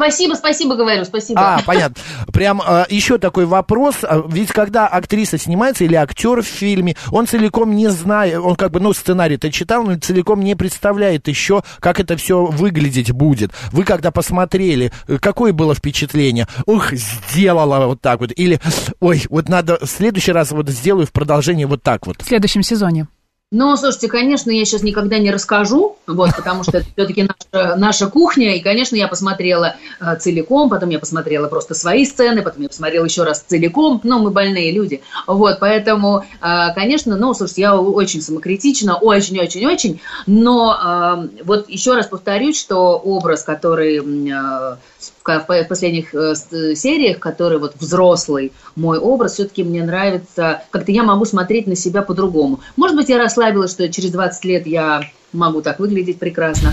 Спасибо, 0.00 0.32
спасибо, 0.32 0.76
говорю, 0.76 1.04
спасибо. 1.04 1.56
А, 1.56 1.60
понятно. 1.66 2.02
Прям 2.32 2.62
э, 2.66 2.86
еще 2.88 3.18
такой 3.18 3.44
вопрос. 3.44 3.96
А, 4.02 4.24
ведь 4.26 4.48
когда 4.50 4.86
актриса 4.86 5.36
снимается 5.36 5.84
или 5.84 5.94
актер 5.94 6.40
в 6.40 6.46
фильме, 6.46 6.96
он 7.10 7.26
целиком 7.26 7.76
не 7.76 7.88
знает, 7.88 8.38
он 8.38 8.56
как 8.56 8.70
бы, 8.70 8.80
ну, 8.80 8.94
сценарий-то 8.94 9.52
читал, 9.52 9.84
но 9.84 9.96
целиком 9.96 10.40
не 10.40 10.56
представляет 10.56 11.28
еще, 11.28 11.62
как 11.80 12.00
это 12.00 12.16
все 12.16 12.46
выглядеть 12.46 13.12
будет. 13.12 13.50
Вы 13.72 13.84
когда 13.84 14.10
посмотрели, 14.10 14.90
какое 15.20 15.52
было 15.52 15.74
впечатление? 15.74 16.48
Ух, 16.64 16.94
сделала 16.94 17.84
вот 17.84 18.00
так 18.00 18.20
вот. 18.20 18.32
Или, 18.34 18.58
ой, 19.00 19.24
вот 19.28 19.50
надо 19.50 19.84
в 19.84 19.90
следующий 19.90 20.32
раз 20.32 20.50
вот 20.50 20.70
сделаю 20.70 21.06
в 21.06 21.12
продолжении 21.12 21.66
вот 21.66 21.82
так 21.82 22.06
вот. 22.06 22.22
В 22.22 22.26
следующем 22.26 22.62
сезоне. 22.62 23.06
Ну, 23.52 23.76
слушайте, 23.76 24.06
конечно, 24.06 24.52
я 24.52 24.64
сейчас 24.64 24.84
никогда 24.84 25.18
не 25.18 25.32
расскажу, 25.32 25.96
вот, 26.06 26.36
потому 26.36 26.62
что 26.62 26.78
это 26.78 26.86
все-таки 26.94 27.24
наша, 27.24 27.74
наша 27.74 28.06
кухня, 28.06 28.54
и, 28.54 28.60
конечно, 28.60 28.94
я 28.94 29.08
посмотрела 29.08 29.74
э, 30.00 30.16
целиком, 30.20 30.70
потом 30.70 30.90
я 30.90 31.00
посмотрела 31.00 31.48
просто 31.48 31.74
свои 31.74 32.04
сцены, 32.04 32.42
потом 32.42 32.62
я 32.62 32.68
посмотрела 32.68 33.06
еще 33.06 33.24
раз 33.24 33.40
целиком, 33.40 34.00
но 34.04 34.20
мы 34.20 34.30
больные 34.30 34.70
люди, 34.70 35.02
вот, 35.26 35.58
поэтому, 35.58 36.24
э, 36.40 36.74
конечно, 36.76 37.16
ну, 37.16 37.34
слушайте, 37.34 37.62
я 37.62 37.76
очень 37.76 38.22
самокритична, 38.22 38.94
очень-очень-очень, 38.98 40.00
но 40.28 41.28
э, 41.34 41.42
вот 41.42 41.68
еще 41.68 41.94
раз 41.94 42.06
повторюсь, 42.06 42.56
что 42.56 42.98
образ, 42.98 43.42
который 43.42 43.96
э, 43.98 44.76
в 45.24 45.64
последних 45.68 46.14
э, 46.14 46.34
сериях, 46.74 47.18
который 47.18 47.58
вот 47.58 47.74
взрослый 47.78 48.52
мой 48.76 48.98
образ, 48.98 49.34
все-таки 49.34 49.62
мне 49.62 49.82
нравится, 49.82 50.62
как-то 50.70 50.92
я 50.92 51.02
могу 51.02 51.24
смотреть 51.24 51.66
на 51.66 51.76
себя 51.76 52.02
по-другому. 52.02 52.60
Может 52.76 52.96
быть, 52.96 53.08
я 53.08 53.18
расслабилась, 53.40 53.72
что 53.72 53.90
через 53.90 54.10
20 54.10 54.44
лет 54.44 54.66
я 54.66 55.02
могу 55.32 55.62
так 55.62 55.78
выглядеть 55.78 56.18
прекрасно. 56.18 56.72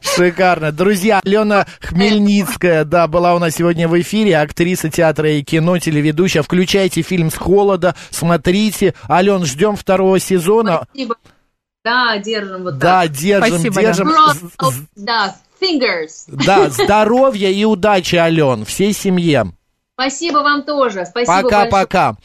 Шикарно. 0.00 0.70
Друзья, 0.70 1.20
Алена 1.24 1.66
Хмельницкая, 1.80 2.84
да, 2.84 3.08
была 3.08 3.34
у 3.34 3.38
нас 3.38 3.54
сегодня 3.54 3.88
в 3.88 4.00
эфире, 4.00 4.38
актриса 4.38 4.90
театра 4.90 5.30
и 5.30 5.42
кино, 5.42 5.78
телеведущая. 5.78 6.42
Включайте 6.42 7.02
фильм 7.02 7.30
«С 7.30 7.36
холода», 7.36 7.96
смотрите. 8.10 8.94
Ален, 9.08 9.44
ждем 9.44 9.76
второго 9.76 10.20
сезона. 10.20 10.86
Спасибо. 10.90 11.16
Да, 11.84 12.16
держим 12.18 12.62
вот 12.62 12.78
да, 12.78 13.02
так. 13.02 13.10
Да, 13.10 13.18
держим, 13.18 13.58
Спасибо, 13.58 13.80
держим. 13.80 14.10
Да, 14.96 15.36
fingers. 15.60 16.24
Да, 16.28 16.70
здоровья 16.70 17.50
и 17.50 17.64
удачи, 17.64 18.16
Ален, 18.16 18.64
всей 18.64 18.92
семье. 18.92 19.52
Спасибо 19.94 20.38
вам 20.38 20.64
тоже. 20.64 21.06
Спасибо 21.06 21.42
Пока-пока. 21.42 22.16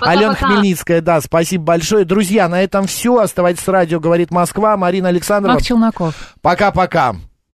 Алена 0.00 0.34
Хмельницкая, 0.34 1.00
да, 1.00 1.20
спасибо 1.20 1.64
большое. 1.64 2.04
Друзья, 2.04 2.48
на 2.48 2.62
этом 2.62 2.86
все. 2.86 3.18
Оставайтесь 3.18 3.62
с 3.62 3.68
радио 3.68 4.00
«Говорит 4.00 4.32
Москва». 4.32 4.76
Марина 4.76 5.08
Александровна. 5.08 5.54
Мак 5.54 5.62
Челноков. 5.62 6.14
Пока-пока. 6.40 7.14